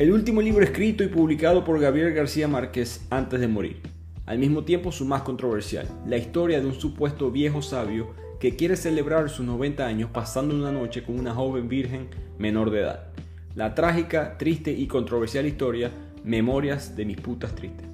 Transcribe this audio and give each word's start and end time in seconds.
El 0.00 0.12
último 0.12 0.40
libro 0.40 0.64
escrito 0.64 1.04
y 1.04 1.08
publicado 1.08 1.62
por 1.62 1.78
Gabriel 1.78 2.14
García 2.14 2.48
Márquez 2.48 3.06
antes 3.10 3.38
de 3.38 3.48
morir. 3.48 3.82
Al 4.24 4.38
mismo 4.38 4.64
tiempo 4.64 4.92
su 4.92 5.04
más 5.04 5.20
controversial, 5.20 5.86
la 6.06 6.16
historia 6.16 6.58
de 6.58 6.66
un 6.66 6.72
supuesto 6.72 7.30
viejo 7.30 7.60
sabio 7.60 8.14
que 8.40 8.56
quiere 8.56 8.76
celebrar 8.76 9.28
sus 9.28 9.44
90 9.44 9.84
años 9.84 10.08
pasando 10.10 10.54
una 10.54 10.72
noche 10.72 11.02
con 11.02 11.20
una 11.20 11.34
joven 11.34 11.68
virgen 11.68 12.08
menor 12.38 12.70
de 12.70 12.80
edad. 12.80 13.08
La 13.54 13.74
trágica, 13.74 14.38
triste 14.38 14.72
y 14.72 14.86
controversial 14.86 15.44
historia 15.44 15.90
Memorias 16.24 16.96
de 16.96 17.04
mis 17.04 17.20
putas 17.20 17.54
tristes. 17.54 17.89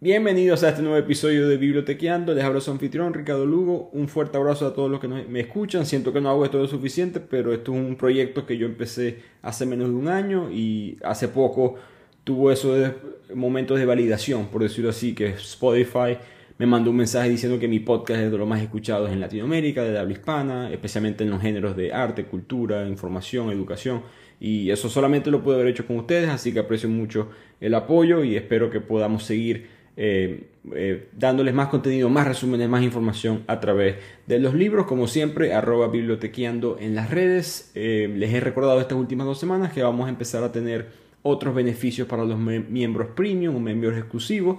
Bienvenidos 0.00 0.62
a 0.62 0.68
este 0.68 0.80
nuevo 0.80 0.96
episodio 0.96 1.48
de 1.48 1.56
Bibliotequeando. 1.56 2.32
Les 2.32 2.44
hablo 2.44 2.60
su 2.60 2.70
anfitrión 2.70 3.12
Ricardo 3.12 3.44
Lugo. 3.44 3.90
Un 3.92 4.06
fuerte 4.06 4.36
abrazo 4.36 4.64
a 4.68 4.72
todos 4.72 4.88
los 4.88 5.00
que 5.00 5.08
me 5.08 5.40
escuchan. 5.40 5.86
Siento 5.86 6.12
que 6.12 6.20
no 6.20 6.30
hago 6.30 6.44
esto 6.44 6.58
lo 6.58 6.68
suficiente, 6.68 7.18
pero 7.18 7.52
esto 7.52 7.74
es 7.74 7.80
un 7.80 7.96
proyecto 7.96 8.46
que 8.46 8.56
yo 8.56 8.66
empecé 8.66 9.18
hace 9.42 9.66
menos 9.66 9.88
de 9.88 9.94
un 9.96 10.06
año 10.06 10.52
y 10.52 10.96
hace 11.02 11.26
poco 11.26 11.74
tuvo 12.22 12.52
esos 12.52 12.92
momentos 13.34 13.76
de 13.76 13.86
validación, 13.86 14.46
por 14.46 14.62
decirlo 14.62 14.90
así, 14.90 15.16
que 15.16 15.30
Spotify 15.30 16.16
me 16.58 16.66
mandó 16.66 16.92
un 16.92 16.96
mensaje 16.98 17.28
diciendo 17.28 17.58
que 17.58 17.66
mi 17.66 17.80
podcast 17.80 18.20
es 18.20 18.30
de 18.30 18.38
los 18.38 18.46
más 18.46 18.62
escuchados 18.62 19.10
en 19.10 19.18
Latinoamérica, 19.18 19.82
de 19.82 19.98
habla 19.98 20.12
hispana, 20.12 20.72
especialmente 20.72 21.24
en 21.24 21.30
los 21.30 21.42
géneros 21.42 21.76
de 21.76 21.92
arte, 21.92 22.24
cultura, 22.24 22.86
información, 22.86 23.50
educación. 23.50 24.02
Y 24.38 24.70
eso 24.70 24.88
solamente 24.88 25.32
lo 25.32 25.42
puedo 25.42 25.56
haber 25.56 25.72
hecho 25.72 25.84
con 25.84 25.98
ustedes, 25.98 26.28
así 26.28 26.52
que 26.52 26.60
aprecio 26.60 26.88
mucho 26.88 27.30
el 27.60 27.74
apoyo 27.74 28.22
y 28.22 28.36
espero 28.36 28.70
que 28.70 28.80
podamos 28.80 29.24
seguir 29.24 29.77
eh, 30.00 30.46
eh, 30.74 31.08
dándoles 31.18 31.52
más 31.52 31.68
contenido, 31.68 32.08
más 32.08 32.24
resúmenes, 32.24 32.68
más 32.68 32.84
información 32.84 33.42
a 33.48 33.58
través 33.58 33.96
de 34.28 34.38
los 34.38 34.54
libros, 34.54 34.86
como 34.86 35.08
siempre, 35.08 35.52
arroba 35.52 35.88
bibliotequeando 35.88 36.76
en 36.78 36.94
las 36.94 37.10
redes. 37.10 37.72
Eh, 37.74 38.08
les 38.14 38.32
he 38.32 38.38
recordado 38.38 38.80
estas 38.80 38.96
últimas 38.96 39.26
dos 39.26 39.40
semanas 39.40 39.72
que 39.72 39.82
vamos 39.82 40.06
a 40.06 40.10
empezar 40.10 40.44
a 40.44 40.52
tener 40.52 40.86
otros 41.22 41.52
beneficios 41.52 42.06
para 42.06 42.24
los 42.24 42.38
miembros 42.38 43.08
premium 43.16 43.56
o 43.56 43.58
miembros 43.60 43.98
exclusivos. 43.98 44.58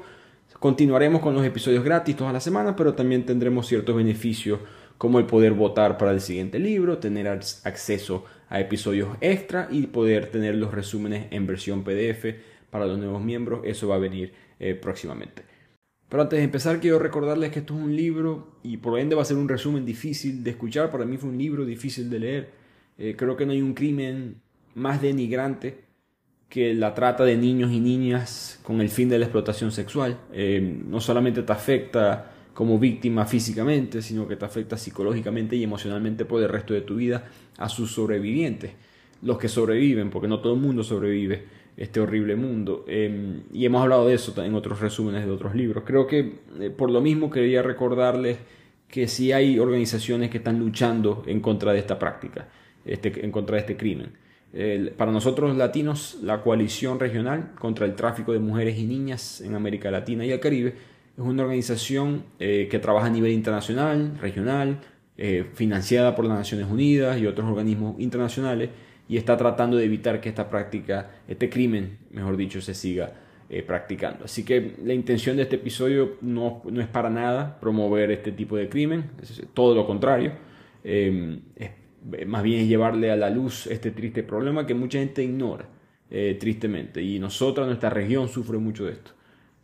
Continuaremos 0.59 1.21
con 1.21 1.33
los 1.33 1.45
episodios 1.45 1.85
gratis 1.85 2.17
todas 2.17 2.33
las 2.33 2.43
semanas, 2.43 2.75
pero 2.75 2.93
también 2.93 3.25
tendremos 3.25 3.65
ciertos 3.65 3.95
beneficios 3.95 4.59
como 4.97 5.19
el 5.19 5.25
poder 5.25 5.53
votar 5.53 5.97
para 5.97 6.11
el 6.11 6.19
siguiente 6.19 6.59
libro, 6.59 6.97
tener 6.97 7.29
acceso 7.29 8.25
a 8.49 8.59
episodios 8.59 9.07
extra 9.21 9.69
y 9.71 9.87
poder 9.87 10.31
tener 10.31 10.55
los 10.55 10.73
resúmenes 10.73 11.27
en 11.31 11.47
versión 11.47 11.85
PDF 11.85 12.25
para 12.69 12.85
los 12.85 12.99
nuevos 12.99 13.23
miembros. 13.23 13.61
Eso 13.63 13.87
va 13.87 13.95
a 13.95 13.99
venir 13.99 14.48
eh, 14.59 14.75
próximamente. 14.75 15.43
Pero 16.09 16.23
antes 16.23 16.37
de 16.37 16.43
empezar 16.43 16.79
quiero 16.79 16.99
recordarles 16.99 17.51
que 17.51 17.59
esto 17.59 17.75
es 17.75 17.81
un 17.81 17.95
libro 17.95 18.59
y 18.63 18.77
por 18.77 18.99
ende 18.99 19.15
va 19.15 19.21
a 19.21 19.25
ser 19.25 19.37
un 19.37 19.47
resumen 19.47 19.85
difícil 19.85 20.43
de 20.43 20.49
escuchar. 20.51 20.89
Para 20.89 21.05
mí 21.05 21.17
fue 21.17 21.29
un 21.29 21.37
libro 21.37 21.65
difícil 21.65 22.09
de 22.09 22.19
leer. 22.19 22.49
Eh, 22.97 23.15
creo 23.15 23.37
que 23.37 23.45
no 23.45 23.51
hay 23.51 23.61
un 23.61 23.73
crimen 23.73 24.41
más 24.73 25.01
denigrante 25.01 25.85
que 26.49 26.73
la 26.73 26.95
trata 26.95 27.23
de 27.23 27.37
niños 27.37 27.71
y 27.71 27.79
niñas 27.79 28.59
con 28.63 28.81
el 28.81 28.89
fin 28.89 29.07
de 29.07 29.19
la 29.19 29.25
explotación 29.25 29.71
sexual. 29.71 30.17
Eh, 30.33 30.81
no 30.87 30.99
solamente 30.99 31.43
te 31.43 31.53
afecta 31.53 32.31
como 32.55 32.79
víctima 32.79 33.25
físicamente, 33.25 34.01
sino 34.01 34.27
que 34.27 34.35
te 34.35 34.45
afecta 34.45 34.75
psicológicamente 34.77 35.55
y 35.55 35.63
emocionalmente 35.63 36.25
por 36.25 36.41
el 36.41 36.49
resto 36.49 36.73
de 36.73 36.81
tu 36.81 36.95
vida 36.95 37.29
a 37.57 37.69
sus 37.69 37.93
sobrevivientes. 37.93 38.71
Los 39.21 39.37
que 39.37 39.47
sobreviven, 39.47 40.09
porque 40.09 40.27
no 40.27 40.39
todo 40.39 40.55
el 40.55 40.59
mundo 40.59 40.83
sobrevive 40.83 41.58
este 41.79 41.99
horrible 41.99 42.35
mundo. 42.35 42.85
Em, 42.87 43.43
y 43.51 43.65
hemos 43.65 43.81
hablado 43.81 44.07
de 44.07 44.13
eso 44.13 44.33
en 44.43 44.53
otros 44.53 44.79
resúmenes 44.79 45.25
de 45.25 45.31
otros 45.31 45.55
libros. 45.55 45.83
Creo 45.85 46.05
que 46.05 46.39
eh, 46.59 46.69
por 46.69 46.91
lo 46.91 47.01
mismo 47.01 47.29
quería 47.29 47.61
recordarles 47.61 48.37
que 48.87 49.07
si 49.07 49.31
hay 49.31 49.59
organizaciones 49.59 50.29
que 50.29 50.37
están 50.37 50.59
luchando 50.59 51.23
en 51.25 51.39
contra 51.39 51.73
de 51.73 51.79
esta 51.79 51.97
práctica, 51.97 52.49
este, 52.85 53.25
en 53.25 53.31
contra 53.31 53.55
de 53.55 53.61
este 53.61 53.77
crimen. 53.77 54.11
para 54.97 55.11
nosotros 55.11 55.55
latinos, 55.55 56.17
la 56.23 56.41
coalición 56.41 56.99
regional 56.99 57.53
contra 57.59 57.85
el 57.85 57.93
tráfico 57.95 58.33
de 58.33 58.39
mujeres 58.39 58.79
y 58.79 58.85
niñas 58.85 59.41
en 59.41 59.53
América 59.55 59.91
Latina 59.91 60.25
y 60.25 60.31
el 60.31 60.39
Caribe 60.39 60.73
es 61.19 61.25
una 61.25 61.43
organización 61.43 62.23
eh, 62.39 62.69
que 62.71 62.79
trabaja 62.79 63.07
a 63.07 63.09
nivel 63.09 63.33
internacional, 63.33 64.17
regional, 64.21 64.79
eh, 65.17 65.45
financiada 65.53 66.15
por 66.15 66.23
las 66.23 66.37
Naciones 66.37 66.67
Unidas 66.71 67.19
y 67.19 67.27
otros 67.27 67.45
organismos 67.45 67.99
internacionales 67.99 68.69
y 69.09 69.17
está 69.17 69.35
tratando 69.35 69.75
de 69.75 69.85
evitar 69.85 70.21
que 70.21 70.29
esta 70.29 70.49
práctica, 70.49 71.09
este 71.27 71.49
crimen, 71.49 71.97
mejor 72.11 72.37
dicho, 72.37 72.61
se 72.61 72.75
siga 72.75 73.11
eh, 73.49 73.63
practicando. 73.63 74.25
Así 74.25 74.45
que 74.45 74.75
la 74.83 74.93
intención 74.93 75.35
de 75.35 75.43
este 75.43 75.55
episodio 75.55 76.17
no, 76.21 76.61
no, 76.69 76.79
es 76.79 76.87
para 76.87 77.09
nada 77.09 77.59
promover 77.59 78.11
este 78.11 78.31
tipo 78.31 78.55
de 78.55 78.69
crimen, 78.69 79.09
es 79.19 79.41
todo 79.55 79.73
lo 79.73 79.87
contrario. 79.87 80.33
Em, 80.83 81.41
más 82.27 82.43
bien 82.43 82.61
es 82.61 82.67
llevarle 82.67 83.09
a 83.09 83.15
la 83.15 83.31
luz 83.31 83.65
este 83.65 83.89
triste 83.89 84.21
problema 84.21 84.67
que 84.67 84.75
mucha 84.75 84.99
gente 84.99 85.23
ignora, 85.23 85.65
eh, 86.11 86.37
tristemente. 86.39 87.01
Y 87.01 87.17
nosotros, 87.17 87.65
nuestra 87.65 87.89
región, 87.89 88.29
sufre 88.29 88.59
mucho 88.59 88.85
de 88.85 88.91
esto. 88.91 89.11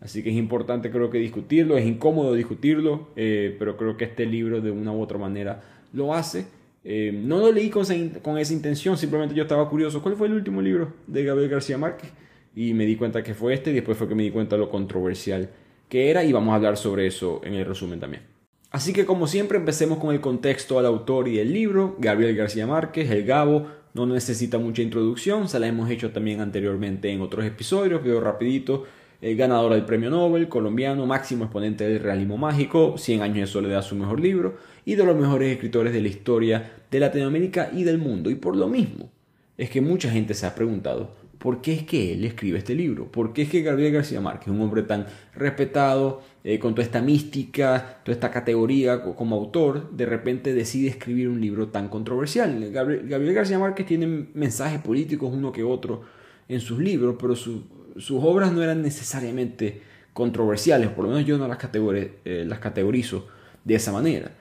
Así 0.02 0.24
que 0.24 0.32
es 0.32 0.36
importante 0.36 0.90
creo 0.90 1.12
que 1.12 1.20
discutirlo, 1.20 1.78
es 1.78 1.86
incómodo 1.86 2.34
discutirlo, 2.34 3.10
eh, 3.16 3.56
pero 3.60 3.78
creo 3.78 3.96
que 3.96 4.06
este 4.06 4.26
libro 4.26 4.60
de 4.60 4.72
una 4.72 4.92
u 4.92 5.02
otra 5.02 5.20
manera 5.20 5.62
lo 5.94 6.16
hace 6.16 6.48
eh, 6.88 7.12
no 7.12 7.40
lo 7.40 7.52
leí 7.52 7.72
con 7.72 7.82
esa, 7.82 8.54
intención, 8.54 8.96
simplemente 8.96 9.34
yo 9.34 9.42
estaba 9.42 9.68
curioso. 9.68 10.04
¿Cuál 10.04 10.16
fue 10.16 10.28
el 10.28 10.34
último 10.34 10.62
libro 10.62 10.94
de 11.08 11.24
Gabriel 11.24 11.50
García 11.50 11.80
Márquez? 11.80 12.12
Y 12.56 12.76
me 12.76 12.86
di 12.86 12.96
cuenta 12.96 13.24
que 13.24 13.34
fue 13.34 13.56
este 13.56 13.72
y 13.72 13.74
después 13.74 13.98
fue 13.98 14.08
que 14.08 14.14
me 14.14 14.22
di 14.22 14.30
cuenta 14.30 14.56
lo 14.56 14.70
controversial 14.70 15.50
que 15.90 16.12
era 16.12 16.24
y 16.24 16.32
vamos 16.32 16.52
a 16.52 16.56
hablar 16.56 16.78
sobre 16.78 17.08
eso 17.08 17.42
en 17.44 17.56
el 17.56 17.66
resumen 17.66 18.00
también. 18.00 18.22
Así 18.70 18.94
que 18.94 19.06
como 19.06 19.26
siempre 19.26 19.58
empecemos 19.58 19.98
con 19.98 20.14
el 20.14 20.22
contexto 20.22 20.78
al 20.78 20.86
autor 20.86 21.28
y 21.28 21.40
el 21.40 21.52
libro. 21.52 21.96
Gabriel 21.98 22.36
García 22.36 22.68
Márquez, 22.68 23.10
El 23.10 23.26
Gabo, 23.26 23.68
no 23.96 24.06
necesita 24.06 24.60
mucha 24.60 24.84
introducción, 24.84 25.50
se 25.50 25.60
la 25.60 25.68
hemos 25.68 25.90
hecho 25.90 26.12
también 26.12 26.40
anteriormente 26.40 27.10
en 27.10 27.22
otros 27.22 27.46
episodios, 27.46 28.02
pero 28.04 28.22
rapidito 28.22 28.84
el 29.26 29.36
ganador 29.36 29.74
del 29.74 29.86
premio 29.86 30.12
Nobel, 30.12 30.48
colombiano, 30.48 31.08
máximo 31.08 31.46
exponente 31.46 31.90
del 31.90 32.00
realismo 32.00 32.38
mágico, 32.38 32.96
100 32.96 33.24
años 33.24 33.38
de 33.38 33.48
soledad, 33.48 33.82
su 33.82 33.96
mejor 33.96 34.20
libro, 34.20 34.58
y 34.86 34.94
de 34.94 35.04
los 35.04 35.18
mejores 35.18 35.52
escritores 35.52 35.94
de 35.94 36.02
la 36.02 36.10
historia 36.10 36.74
de 36.92 37.00
Latinoamérica 37.00 37.72
y 37.74 37.86
del 37.86 37.98
mundo. 37.98 38.30
Y 38.30 38.36
por 38.36 38.56
lo 38.56 38.68
mismo, 38.68 39.10
es 39.58 39.72
que 39.72 39.82
mucha 39.82 40.12
gente 40.12 40.36
se 40.36 40.46
ha 40.46 40.54
preguntado, 40.54 41.10
¿por 41.40 41.62
qué 41.62 41.74
es 41.74 41.84
que 41.86 42.14
él 42.14 42.24
escribe 42.24 42.60
este 42.60 42.76
libro? 42.76 43.12
¿Por 43.12 43.34
qué 43.34 43.42
es 43.42 43.50
que 43.50 43.64
Gabriel 43.64 43.94
García 43.94 44.22
Márquez, 44.22 44.50
un 44.50 44.62
hombre 44.62 44.84
tan 44.84 45.08
respetado, 45.34 46.22
eh, 46.44 46.60
con 46.60 46.76
toda 46.76 46.86
esta 46.86 47.02
mística, 47.02 48.02
toda 48.04 48.14
esta 48.14 48.30
categoría 48.30 49.02
como 49.02 49.38
autor, 49.38 49.90
de 49.90 50.06
repente 50.06 50.54
decide 50.54 50.88
escribir 50.88 51.30
un 51.30 51.42
libro 51.42 51.70
tan 51.70 51.90
controversial? 51.90 52.70
Gabriel 52.72 53.34
García 53.34 53.58
Márquez 53.58 53.88
tiene 53.88 54.28
mensajes 54.36 54.82
políticos 54.82 55.32
uno 55.34 55.52
que 55.52 55.64
otro 55.64 56.04
en 56.48 56.60
sus 56.60 56.78
libros, 56.78 57.16
pero 57.20 57.36
su, 57.36 57.64
sus 57.98 58.24
obras 58.24 58.52
no 58.52 58.62
eran 58.62 58.82
necesariamente 58.82 59.82
controversiales, 60.14 60.90
por 60.90 61.06
lo 61.06 61.12
menos 61.12 61.26
yo 61.26 61.38
no 61.38 61.48
las, 61.48 61.58
eh, 61.74 62.46
las 62.48 62.60
categorizo 62.60 63.28
de 63.64 63.76
esa 63.76 63.92
manera. 63.92 64.32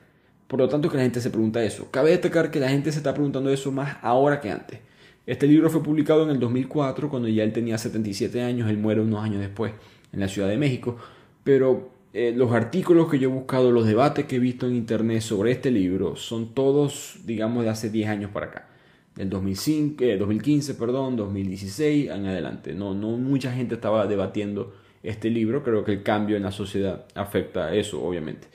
Por 0.46 0.60
lo 0.60 0.68
tanto, 0.68 0.90
que 0.90 0.96
la 0.96 1.02
gente 1.02 1.20
se 1.20 1.30
pregunta 1.30 1.64
eso. 1.64 1.90
Cabe 1.90 2.10
destacar 2.10 2.50
que 2.50 2.60
la 2.60 2.68
gente 2.68 2.92
se 2.92 2.98
está 2.98 3.12
preguntando 3.12 3.50
eso 3.50 3.72
más 3.72 3.96
ahora 4.02 4.40
que 4.40 4.50
antes. 4.50 4.78
Este 5.26 5.46
libro 5.46 5.70
fue 5.70 5.82
publicado 5.82 6.22
en 6.22 6.30
el 6.30 6.38
2004, 6.38 7.08
cuando 7.08 7.28
ya 7.28 7.42
él 7.42 7.52
tenía 7.52 7.78
77 7.78 8.42
años, 8.42 8.68
él 8.68 8.76
muere 8.76 9.00
unos 9.00 9.24
años 9.24 9.40
después 9.40 9.72
en 10.12 10.20
la 10.20 10.28
Ciudad 10.28 10.48
de 10.48 10.58
México, 10.58 10.96
pero 11.42 11.90
eh, 12.12 12.32
los 12.36 12.52
artículos 12.52 13.10
que 13.10 13.18
yo 13.18 13.30
he 13.30 13.32
buscado, 13.32 13.72
los 13.72 13.86
debates 13.86 14.26
que 14.26 14.36
he 14.36 14.38
visto 14.38 14.66
en 14.66 14.76
internet 14.76 15.22
sobre 15.22 15.50
este 15.50 15.70
libro, 15.70 16.14
son 16.14 16.54
todos, 16.54 17.16
digamos, 17.24 17.64
de 17.64 17.70
hace 17.70 17.90
10 17.90 18.08
años 18.10 18.30
para 18.30 18.46
acá 18.46 18.68
del 19.16 19.30
2005, 19.30 20.04
2015, 20.18 20.72
eh, 20.72 20.74
perdón, 20.74 21.16
2016 21.16 22.10
en 22.10 22.26
adelante. 22.26 22.74
No, 22.74 22.94
no 22.94 23.10
mucha 23.16 23.52
gente 23.52 23.76
estaba 23.76 24.06
debatiendo 24.06 24.74
este 25.02 25.30
libro, 25.30 25.62
creo 25.62 25.84
que 25.84 25.92
el 25.92 26.02
cambio 26.02 26.36
en 26.36 26.42
la 26.42 26.50
sociedad 26.50 27.06
afecta 27.14 27.66
a 27.66 27.74
eso, 27.74 28.02
obviamente. 28.02 28.48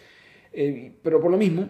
Eh, 0.52 0.94
pero 1.02 1.22
por 1.22 1.32
lo 1.32 1.38
mismo, 1.38 1.70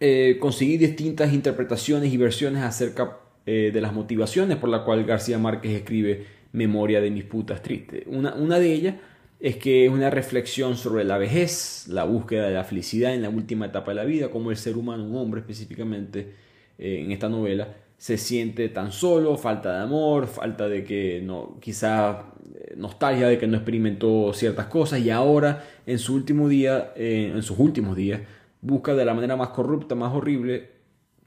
eh, 0.00 0.38
conseguí 0.40 0.78
distintas 0.78 1.32
interpretaciones 1.32 2.12
y 2.12 2.16
versiones 2.16 2.62
acerca 2.62 3.18
de 3.44 3.80
las 3.80 3.92
motivaciones 3.92 4.56
por 4.56 4.68
las 4.68 4.82
cuales 4.82 5.04
García 5.04 5.36
Márquez 5.36 5.72
escribe 5.72 6.26
Memoria 6.52 7.00
de 7.00 7.10
mis 7.10 7.24
putas 7.24 7.60
tristes. 7.60 8.04
Una, 8.06 8.34
una 8.34 8.60
de 8.60 8.72
ellas 8.72 8.94
es 9.40 9.56
que 9.56 9.84
es 9.84 9.90
una 9.90 10.10
reflexión 10.10 10.76
sobre 10.76 11.02
la 11.02 11.18
vejez, 11.18 11.88
la 11.88 12.04
búsqueda 12.04 12.46
de 12.46 12.54
la 12.54 12.62
felicidad 12.62 13.12
en 13.12 13.22
la 13.22 13.30
última 13.30 13.66
etapa 13.66 13.90
de 13.90 13.94
la 13.96 14.04
vida, 14.04 14.30
como 14.30 14.52
el 14.52 14.56
ser 14.56 14.76
humano, 14.76 15.04
un 15.04 15.16
hombre 15.16 15.40
específicamente, 15.40 16.34
en 16.78 17.10
esta 17.10 17.28
novela, 17.28 17.74
se 18.02 18.18
siente 18.18 18.68
tan 18.68 18.90
solo, 18.90 19.38
falta 19.38 19.76
de 19.76 19.82
amor, 19.84 20.26
falta 20.26 20.68
de 20.68 20.82
que 20.82 21.22
no, 21.22 21.56
quizá 21.60 22.32
eh, 22.52 22.74
nostalgia 22.76 23.28
de 23.28 23.38
que 23.38 23.46
no 23.46 23.56
experimentó 23.56 24.32
ciertas 24.32 24.66
cosas 24.66 24.98
y 24.98 25.10
ahora 25.10 25.64
en 25.86 26.00
su 26.00 26.16
último 26.16 26.48
día, 26.48 26.92
eh, 26.96 27.30
en 27.32 27.44
sus 27.44 27.60
últimos 27.60 27.94
días, 27.94 28.22
busca 28.60 28.96
de 28.96 29.04
la 29.04 29.14
manera 29.14 29.36
más 29.36 29.50
corrupta, 29.50 29.94
más 29.94 30.12
horrible, 30.12 30.70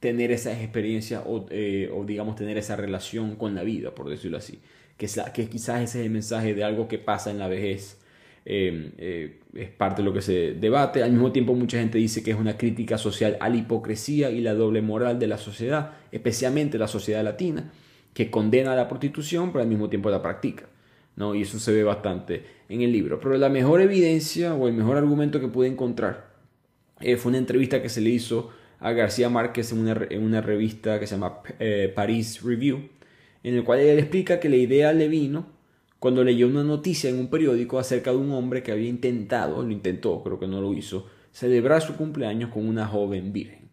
tener 0.01 0.33
esas 0.33 0.59
experiencias 0.59 1.23
o, 1.25 1.45
eh, 1.49 1.89
o 1.95 2.03
digamos 2.03 2.35
tener 2.35 2.57
esa 2.57 2.75
relación 2.75 3.37
con 3.37 3.55
la 3.55 3.63
vida, 3.63 3.95
por 3.95 4.09
decirlo 4.09 4.37
así. 4.37 4.59
Que, 4.97 5.07
que 5.33 5.47
quizás 5.47 5.81
ese 5.81 6.01
es 6.01 6.05
el 6.07 6.11
mensaje 6.11 6.55
de 6.55 6.65
algo 6.65 6.89
que 6.89 6.97
pasa 6.97 7.31
en 7.31 7.39
la 7.39 7.47
vejez 7.47 8.01
es 8.45 9.69
parte 9.77 10.01
de 10.01 10.05
lo 10.05 10.13
que 10.13 10.21
se 10.21 10.53
debate. 10.53 11.01
Al 11.03 11.11
mismo 11.11 11.31
tiempo 11.31 11.55
mucha 11.55 11.79
gente 11.79 11.97
dice 11.97 12.23
que 12.23 12.31
es 12.31 12.37
una 12.37 12.57
crítica 12.57 12.97
social 12.97 13.37
a 13.39 13.49
la 13.49 13.55
hipocresía 13.55 14.29
y 14.29 14.41
la 14.41 14.53
doble 14.53 14.81
moral 14.81 15.17
de 15.17 15.27
la 15.27 15.37
sociedad, 15.37 15.93
especialmente 16.11 16.77
la 16.77 16.87
sociedad 16.87 17.23
latina, 17.23 17.71
que 18.13 18.29
condena 18.29 18.75
la 18.75 18.87
prostitución 18.87 19.51
pero 19.51 19.63
al 19.63 19.67
mismo 19.67 19.89
tiempo 19.89 20.09
la 20.09 20.21
practica. 20.21 20.65
¿no? 21.15 21.33
Y 21.33 21.41
eso 21.41 21.59
se 21.59 21.73
ve 21.73 21.83
bastante 21.83 22.43
en 22.69 22.81
el 22.81 22.91
libro. 22.91 23.19
Pero 23.19 23.37
la 23.37 23.49
mejor 23.49 23.81
evidencia 23.81 24.53
o 24.53 24.67
el 24.67 24.73
mejor 24.73 24.97
argumento 24.97 25.39
que 25.39 25.47
pude 25.47 25.67
encontrar 25.67 26.35
fue 27.17 27.29
una 27.29 27.37
entrevista 27.37 27.81
que 27.81 27.89
se 27.89 28.01
le 28.01 28.09
hizo 28.09 28.51
a 28.79 28.91
García 28.91 29.29
Márquez 29.29 29.71
en 29.71 29.79
una, 29.79 30.07
en 30.09 30.23
una 30.23 30.41
revista 30.41 30.99
que 30.99 31.07
se 31.07 31.15
llama 31.15 31.39
eh, 31.59 31.91
Paris 31.93 32.41
Review, 32.41 32.89
en 33.43 33.55
el 33.55 33.63
cual 33.63 33.79
él 33.79 33.99
explica 33.99 34.39
que 34.39 34.49
la 34.49 34.57
idea 34.57 34.93
le 34.93 35.07
vino 35.07 35.47
cuando 36.05 36.23
leyó 36.23 36.45
una 36.45 36.63
noticia 36.63 37.09
en 37.09 37.17
un 37.17 37.31
periódico 37.31 37.79
acerca 37.79 38.11
de 38.11 38.17
un 38.17 38.31
hombre 38.31 38.61
que 38.61 38.71
había 38.71 38.87
intentado, 38.87 39.63
lo 39.63 39.71
intentó, 39.71 40.21
creo 40.21 40.37
que 40.37 40.45
no 40.45 40.61
lo 40.61 40.71
hizo, 40.71 41.07
celebrar 41.31 41.81
su 41.81 41.95
cumpleaños 41.95 42.51
con 42.51 42.67
una 42.67 42.85
joven 42.85 43.33
virgen. 43.33 43.71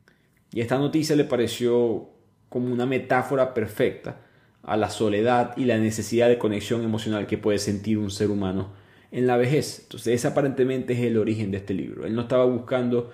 Y 0.51 0.63
esta 0.63 0.79
noticia 0.79 1.15
le 1.15 1.25
pareció 1.25 2.09
como 2.49 2.73
una 2.73 2.87
metáfora 2.87 3.53
perfecta 3.53 4.23
a 4.63 4.79
la 4.79 4.89
soledad 4.89 5.55
y 5.59 5.67
la 5.67 5.77
necesidad 5.77 6.31
de 6.31 6.39
conexión 6.39 6.83
emocional 6.83 7.27
que 7.27 7.37
puede 7.37 7.59
sentir 7.59 7.99
un 7.99 8.11
ser 8.11 8.31
humano 8.31 8.71
en 9.11 9.27
la 9.27 9.37
vejez. 9.37 9.81
Entonces, 9.83 10.15
ese 10.15 10.29
aparentemente 10.29 10.95
es 10.95 11.01
el 11.01 11.19
origen 11.19 11.51
de 11.51 11.59
este 11.59 11.75
libro. 11.75 12.07
Él 12.07 12.15
no 12.15 12.23
estaba 12.23 12.47
buscando 12.47 13.11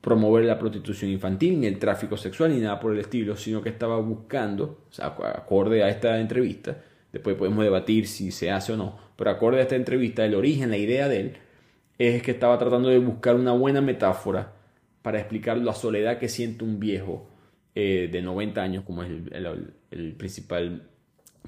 promover 0.00 0.44
la 0.44 0.60
prostitución 0.60 1.10
infantil, 1.10 1.58
ni 1.58 1.66
el 1.66 1.80
tráfico 1.80 2.16
sexual, 2.16 2.54
ni 2.54 2.60
nada 2.60 2.78
por 2.78 2.92
el 2.92 3.00
estilo, 3.00 3.36
sino 3.36 3.60
que 3.60 3.70
estaba 3.70 3.98
buscando, 3.98 4.84
o 4.88 4.92
sea, 4.92 5.06
acorde 5.06 5.82
a 5.82 5.88
esta 5.88 6.20
entrevista, 6.20 6.76
después 7.12 7.36
podemos 7.36 7.62
debatir 7.62 8.06
si 8.06 8.30
se 8.32 8.50
hace 8.50 8.72
o 8.72 8.76
no, 8.76 8.98
pero 9.16 9.30
acorde 9.30 9.58
a 9.58 9.62
esta 9.62 9.76
entrevista, 9.76 10.24
el 10.24 10.34
origen, 10.34 10.70
la 10.70 10.78
idea 10.78 11.08
de 11.08 11.20
él, 11.20 11.36
es 11.98 12.22
que 12.22 12.32
estaba 12.32 12.58
tratando 12.58 12.88
de 12.88 12.98
buscar 12.98 13.36
una 13.36 13.52
buena 13.52 13.80
metáfora 13.80 14.52
para 15.02 15.18
explicar 15.18 15.58
la 15.58 15.74
soledad 15.74 16.18
que 16.18 16.28
siente 16.28 16.64
un 16.64 16.80
viejo 16.80 17.28
eh, 17.74 18.08
de 18.10 18.22
90 18.22 18.62
años, 18.62 18.84
como 18.84 19.02
es 19.02 19.10
el, 19.10 20.14
principal 20.16 20.88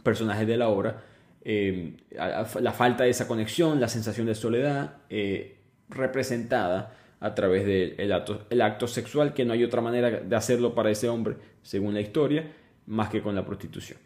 personaje 0.03 0.45
de 0.45 0.57
la 0.57 0.69
obra, 0.69 1.03
eh, 1.43 1.97
la 2.11 2.73
falta 2.73 3.05
de 3.05 3.11
esa 3.11 3.27
conexión, 3.27 3.81
la 3.81 3.89
sensación 3.89 4.27
de 4.27 4.35
soledad 4.35 4.97
eh, 5.09 5.59
representada 5.89 6.95
a 7.21 7.35
través 7.35 7.65
del 7.65 8.13
acto, 8.13 8.47
el 8.51 8.61
acto 8.61 8.87
sexual, 8.87 9.33
que 9.33 9.45
no 9.45 9.55
hay 9.55 9.65
otra 9.65 9.81
manera 9.81 10.11
de 10.11 10.37
hacerlo 10.37 10.75
para 10.75 10.91
ese 10.91 11.09
hombre, 11.09 11.37
según 11.63 11.95
la 11.95 12.01
historia, 12.01 12.53
más 12.87 13.09
que 13.09 13.23
con 13.23 13.35
la 13.35 13.45
prostitución. 13.47 13.99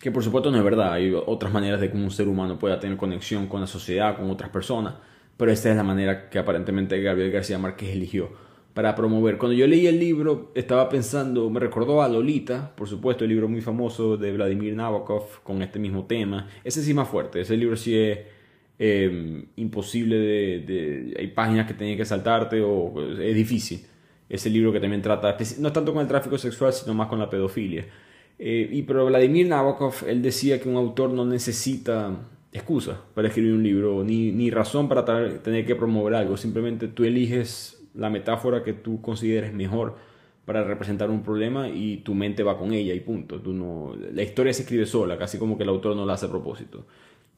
Que 0.00 0.10
por 0.12 0.22
supuesto 0.22 0.50
no 0.50 0.58
es 0.58 0.64
verdad, 0.64 0.92
hay 0.92 1.12
otras 1.12 1.52
maneras 1.52 1.80
de 1.80 1.90
que 1.90 1.96
un 1.96 2.10
ser 2.10 2.28
humano 2.28 2.58
pueda 2.58 2.78
tener 2.78 2.96
conexión 2.96 3.48
con 3.48 3.60
la 3.60 3.66
sociedad, 3.66 4.16
con 4.16 4.30
otras 4.30 4.50
personas, 4.50 4.94
pero 5.36 5.50
esta 5.50 5.70
es 5.70 5.76
la 5.76 5.82
manera 5.82 6.30
que 6.30 6.38
aparentemente 6.38 7.00
Gabriel 7.02 7.32
García 7.32 7.58
Márquez 7.58 7.90
eligió 7.90 8.30
para 8.74 8.94
promover. 8.94 9.38
Cuando 9.38 9.56
yo 9.56 9.66
leí 9.66 9.88
el 9.88 9.98
libro, 9.98 10.52
estaba 10.54 10.88
pensando, 10.88 11.50
me 11.50 11.58
recordó 11.58 12.00
a 12.00 12.08
Lolita, 12.08 12.76
por 12.76 12.88
supuesto, 12.88 13.24
el 13.24 13.30
libro 13.30 13.48
muy 13.48 13.60
famoso 13.60 14.16
de 14.16 14.32
Vladimir 14.32 14.76
Nabokov 14.76 15.42
con 15.42 15.62
este 15.62 15.80
mismo 15.80 16.04
tema. 16.04 16.48
Ese 16.62 16.82
sí 16.82 16.94
más 16.94 17.08
fuerte, 17.08 17.40
ese 17.40 17.56
libro 17.56 17.76
sí 17.76 17.96
es 17.98 18.18
Em, 18.80 19.46
imposible 19.56 20.16
de, 20.16 21.14
Hay 21.18 21.28
páginas 21.28 21.66
que 21.66 21.74
tenías 21.74 21.96
que 21.96 22.04
saltarte 22.04 22.60
o 22.62 22.94
es 23.20 23.34
difícil. 23.34 23.84
Ese 24.28 24.50
libro 24.50 24.72
que 24.72 24.78
también 24.78 25.02
trata, 25.02 25.36
no 25.58 25.72
tanto 25.72 25.92
con 25.92 26.02
el 26.02 26.08
tráfico 26.08 26.38
sexual, 26.38 26.72
sino 26.72 26.94
más 26.94 27.08
con 27.08 27.18
la 27.18 27.28
pedofilia. 27.28 27.86
Eh, 28.38 28.68
y 28.70 28.82
pero 28.82 29.06
Vladimir 29.06 29.48
Nabokov, 29.48 30.04
él 30.06 30.22
decía 30.22 30.60
que 30.60 30.68
un 30.68 30.76
autor 30.76 31.10
no 31.10 31.24
necesita 31.24 32.16
excusa 32.52 33.00
para 33.14 33.28
escribir 33.28 33.52
un 33.52 33.62
libro, 33.62 34.04
ni, 34.04 34.32
ni 34.32 34.50
razón 34.50 34.88
para 34.88 35.04
tener 35.42 35.66
que 35.66 35.74
promover 35.74 36.14
algo. 36.14 36.36
Simplemente 36.36 36.88
tú 36.88 37.04
eliges 37.04 37.78
la 37.94 38.10
metáfora 38.10 38.62
que 38.62 38.72
tú 38.72 39.00
consideres 39.02 39.52
mejor 39.52 39.96
para 40.44 40.64
representar 40.64 41.10
un 41.10 41.22
problema 41.22 41.68
y 41.68 41.98
tu 41.98 42.14
mente 42.14 42.42
va 42.42 42.58
con 42.58 42.72
ella 42.72 42.94
y 42.94 43.00
punto. 43.00 43.40
Tú 43.40 43.52
no, 43.52 43.92
la 44.12 44.22
historia 44.22 44.52
se 44.52 44.62
escribe 44.62 44.86
sola, 44.86 45.18
casi 45.18 45.36
como 45.38 45.58
que 45.58 45.64
el 45.64 45.68
autor 45.68 45.94
no 45.94 46.06
la 46.06 46.14
hace 46.14 46.26
a 46.26 46.30
propósito. 46.30 46.86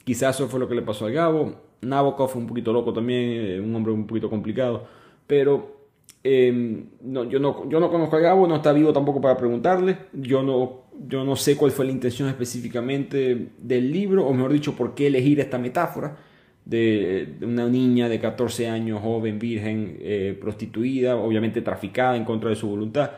Quizás 0.05 0.37
eso 0.37 0.49
fue 0.49 0.61
lo 0.61 0.69
que 0.69 0.75
le 0.75 0.83
pasó 0.83 1.07
al 1.07 1.13
Gabo. 1.13 1.55
Nabokov 1.81 2.37
un 2.37 2.47
poquito 2.47 2.73
loco 2.73 2.93
también, 2.93 3.31
eh, 3.33 3.61
un 3.61 3.75
hombre 3.75 3.93
un 3.93 4.07
poquito 4.07 4.31
complicado. 4.31 4.87
Pero 5.27 5.89
em, 6.23 6.87
no, 7.03 7.25
yo, 7.25 7.41
no, 7.41 7.69
yo 7.69 7.81
no 7.81 7.91
conozco 7.91 8.17
a 8.17 8.21
Gabo, 8.21 8.47
no 8.47 8.57
está 8.57 8.73
vivo 8.73 8.93
tampoco 8.93 9.21
para 9.21 9.37
preguntarle. 9.37 9.99
Yo 10.13 10.43
no, 10.43 10.85
yo 11.09 11.25
no 11.25 11.37
sé 11.37 11.57
cuál 11.57 11.71
fue 11.73 11.87
la 11.87 11.93
intención 11.93 12.29
específicamente 12.29 13.49
del 13.59 13.93
libro, 13.93 14.27
o 14.27 14.33
mejor 14.33 14.53
dicho, 14.53 14.77
por 14.77 14.95
qué 14.95 15.07
elegir 15.07 15.41
esta 15.41 15.59
metáfora 15.59 16.17
de, 16.65 17.37
una 17.43 17.69
niña 17.69 18.09
de 18.09 18.21
14 18.21 18.69
años, 18.69 19.01
joven, 19.01 19.39
virgen, 19.39 19.97
eh, 20.01 20.39
prostituida, 20.41 21.17
obviamente 21.17 21.63
traficada 21.63 22.17
en 22.17 22.25
contra 22.25 22.51
de 22.51 22.57
su 22.57 22.69
voluntad. 22.69 23.11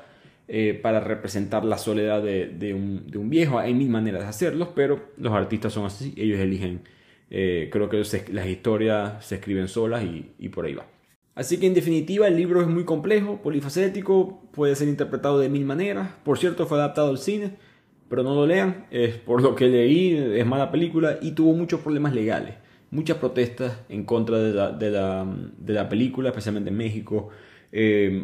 Eh, 0.55 0.75
para 0.75 1.01
representar 1.01 1.65
la 1.65 1.79
soledad 1.79 2.23
de, 2.23 2.75
un, 2.75 3.31
viejo. 3.31 3.59
Hay 3.59 3.73
mil 3.73 3.89
maneras 3.89 4.23
de 4.23 4.29
hacerlos, 4.29 4.69
pero 4.75 5.01
los 5.17 5.33
artistas 5.33 5.73
son 5.73 5.87
así, 5.87 6.13
ellos 6.17 6.41
eligen. 6.41 6.83
Eh, 7.31 7.71
creo 7.73 7.89
que 7.89 8.03
las 8.33 8.47
historias 8.47 9.25
se 9.25 9.37
escriben 9.37 9.69
solas 9.69 10.05
y, 10.05 10.49
por 10.51 10.67
ahí 10.67 10.75
va. 10.75 10.87
Así 11.35 11.59
que 11.59 11.67
en 11.67 11.73
definitiva 11.73 12.29
el 12.29 12.37
libro 12.37 12.61
es 12.61 12.67
muy 12.67 12.85
complejo, 12.85 13.41
polifacético, 13.41 14.43
puede 14.53 14.77
ser 14.77 14.89
interpretado 14.89 15.39
de 15.39 15.49
mil 15.49 15.65
maneras. 15.65 16.11
Por 16.23 16.39
cierto, 16.39 16.67
fue 16.67 16.77
adaptado 16.77 17.09
al 17.09 17.19
cine, 17.19 17.53
pero 18.13 18.25
no 18.25 18.35
lo 18.35 18.47
lean, 18.47 18.85
es 18.91 19.17
por 19.17 19.41
lo 19.41 19.55
que 19.55 19.69
leí, 19.69 20.15
es 20.15 20.45
mala 20.45 20.71
película 20.71 21.19
y 21.23 21.31
tuvo 21.31 21.55
muchos 21.55 21.81
problemas 21.81 22.13
legales, 22.13 22.57
muchas 22.91 23.17
protestas 23.17 23.85
en 23.89 24.05
contra 24.05 24.39
de 24.39 24.53
la, 24.53 25.27
de 25.57 25.73
la 25.73 25.89
película, 25.89 26.29
especialmente 26.29 26.69
en 26.69 26.77
México. 26.77 27.31
Eh, 27.73 28.23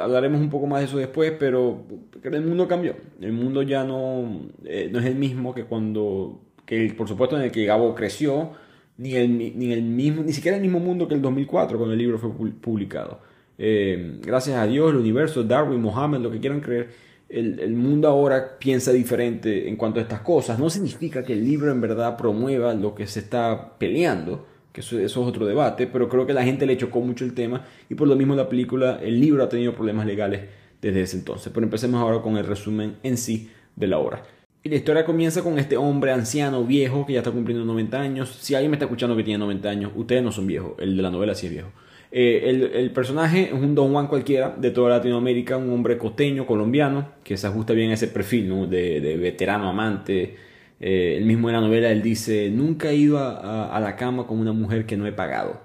hablaremos 0.00 0.40
un 0.40 0.50
poco 0.50 0.66
más 0.66 0.80
de 0.80 0.86
eso 0.86 0.98
después, 0.98 1.34
pero 1.38 1.84
el 2.20 2.44
mundo 2.44 2.66
cambió. 2.66 2.96
El 3.20 3.32
mundo 3.32 3.62
ya 3.62 3.84
no, 3.84 4.40
eh, 4.64 4.90
no 4.92 4.98
es 4.98 5.06
el 5.06 5.14
mismo 5.14 5.54
que 5.54 5.66
cuando, 5.66 6.40
que 6.66 6.92
por 6.98 7.06
supuesto, 7.06 7.36
en 7.38 7.44
el 7.44 7.52
que 7.52 7.64
Gabo 7.64 7.94
creció, 7.94 8.50
ni, 8.96 9.14
el, 9.14 9.38
ni, 9.38 9.72
el 9.72 9.84
mismo, 9.84 10.24
ni 10.24 10.32
siquiera 10.32 10.56
el 10.56 10.62
mismo 10.64 10.80
mundo 10.80 11.06
que 11.06 11.14
el 11.14 11.22
2004, 11.22 11.78
cuando 11.78 11.92
el 11.92 11.98
libro 12.00 12.18
fue 12.18 12.32
publicado. 12.60 13.20
Eh, 13.56 14.18
gracias 14.20 14.56
a 14.56 14.66
Dios, 14.66 14.90
el 14.90 14.96
universo, 14.96 15.44
Darwin, 15.44 15.80
Mohammed, 15.80 16.18
lo 16.18 16.32
que 16.32 16.40
quieran 16.40 16.60
creer, 16.60 17.11
el, 17.32 17.74
mundo 17.74 18.08
ahora 18.08 18.58
piensa 18.58 18.92
diferente 18.92 19.68
en 19.68 19.76
cuanto 19.76 19.98
a 19.98 20.02
estas 20.02 20.20
cosas. 20.20 20.58
No 20.58 20.68
significa 20.70 21.24
que 21.24 21.32
el 21.32 21.44
libro 21.44 21.70
en 21.70 21.80
verdad 21.80 22.16
promueva 22.16 22.74
lo 22.74 22.94
que 22.94 23.06
se 23.06 23.20
está 23.20 23.78
peleando 23.78 24.46
que 24.72 24.80
eso, 24.80 24.98
es 24.98 25.16
otro 25.16 25.46
debate, 25.46 25.86
pero 25.86 26.08
creo 26.08 26.26
que 26.26 26.32
la 26.32 26.42
gente 26.42 26.66
le 26.66 26.76
chocó 26.76 27.00
mucho 27.00 27.24
el 27.24 27.34
tema 27.34 27.64
y 27.90 27.94
por 27.94 28.08
lo 28.08 28.16
mismo 28.16 28.34
la 28.34 28.48
película, 28.48 28.98
el 29.02 29.20
libro 29.20 29.44
ha 29.44 29.48
tenido 29.48 29.74
problemas 29.74 30.06
legales 30.06 30.42
desde 30.80 31.02
ese 31.02 31.18
entonces. 31.18 31.52
Pero 31.52 31.64
empecemos 31.64 32.00
ahora 32.00 32.22
con 32.22 32.36
el 32.36 32.46
resumen 32.46 32.96
en 33.02 33.18
sí 33.18 33.50
de 33.76 33.86
la 33.86 33.98
obra. 33.98 34.22
Y 34.62 34.68
la 34.68 34.76
historia 34.76 35.04
comienza 35.04 35.42
con 35.42 35.58
este 35.58 35.76
hombre 35.76 36.12
anciano, 36.12 36.64
viejo, 36.64 37.04
que 37.04 37.14
ya 37.14 37.18
está 37.18 37.32
cumpliendo 37.32 37.64
90 37.64 38.00
años. 38.00 38.38
Si 38.40 38.54
alguien 38.54 38.70
me 38.70 38.76
está 38.76 38.86
escuchando 38.86 39.16
que 39.16 39.24
tiene 39.24 39.38
90 39.38 39.68
años, 39.68 39.92
ustedes 39.94 40.22
no 40.22 40.32
son 40.32 40.46
viejos, 40.46 40.74
el 40.78 40.96
de 40.96 41.02
la 41.02 41.10
novela 41.10 41.34
sí 41.34 41.46
es 41.46 41.52
viejo. 41.52 41.70
Eh, 42.14 42.70
el, 42.74 42.90
personaje 42.90 43.46
es 43.46 43.52
un 43.54 43.74
Don 43.74 43.90
Juan 43.90 44.06
cualquiera 44.06 44.54
de 44.54 44.70
toda 44.70 44.90
Latinoamérica, 44.90 45.56
un 45.56 45.72
hombre 45.72 45.96
costeño, 45.96 46.46
colombiano, 46.46 47.08
que 47.24 47.38
se 47.38 47.46
ajusta 47.46 47.72
bien 47.72 47.90
a 47.90 47.94
ese 47.94 48.08
perfil 48.08 48.68
de, 48.68 49.16
veterano 49.16 49.70
amante, 49.70 50.36
eh, 50.78 51.16
el 51.16 51.24
mismo 51.24 51.48
en 51.48 51.54
la 51.54 51.62
novela, 51.62 51.90
él 51.90 52.02
dice, 52.02 52.50
nunca 52.50 52.90
he 52.90 52.96
ido 52.96 53.18
a, 53.18 53.80
la 53.80 53.96
cama 53.96 54.26
con 54.26 54.38
una 54.38 54.52
mujer 54.52 54.84
que 54.84 54.98
no 54.98 55.06
he 55.06 55.12
pagado. 55.12 55.62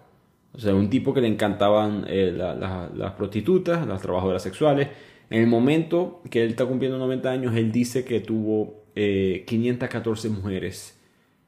O 0.54 0.60
sea, 0.60 0.74
un 0.74 0.90
tipo 0.90 1.14
que 1.14 1.20
le 1.20 1.28
encantaban 1.28 2.06
eh, 2.08 2.32
las 2.32 3.12
prostitutas, 3.14 3.86
las 3.86 4.02
trabajadoras 4.02 4.42
sexuales. 4.42 4.88
En 5.30 5.42
el 5.42 5.48
momento 5.48 6.22
que 6.30 6.44
él 6.44 6.52
está 6.52 6.66
cumpliendo 6.66 6.98
90 6.98 7.30
años, 7.30 7.56
él 7.58 7.74
dice 7.74 8.06
que 8.06 8.22
tuvo 8.22 8.86
514 8.96 10.28
eh, 10.28 10.32
mujeres 10.32 10.98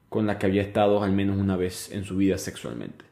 con 0.09 0.27
las 0.27 0.37
que 0.37 0.47
había 0.47 0.61
estado 0.61 1.01
al 1.03 1.13
menos 1.13 1.37
una 1.37 1.55
vez 1.55 1.89
en 1.93 2.03
su 2.03 2.17
vida 2.17 2.37
sexualmente. 2.37 3.08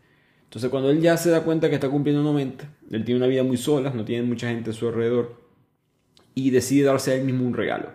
Entonces 0.47 0.69
cuando 0.69 0.89
él 0.89 1.01
ya 1.01 1.17
se 1.17 1.29
da 1.29 1.43
cuenta 1.43 1.69
que 1.69 1.75
está 1.75 1.89
cumpliendo 1.89 2.23
90, 2.23 2.69
él 2.91 3.05
tiene 3.05 3.19
una 3.19 3.27
vida 3.27 3.43
muy 3.43 3.57
sola, 3.57 3.91
no 3.91 4.03
tiene 4.05 4.23
mucha 4.23 4.49
gente 4.49 4.71
a 4.71 4.73
su 4.73 4.87
alrededor, 4.87 5.41
y 6.35 6.51
decide 6.51 6.85
darse 6.85 7.11
a 7.11 7.15
él 7.15 7.23
mismo 7.25 7.45
un 7.45 7.53
regalo 7.53 7.89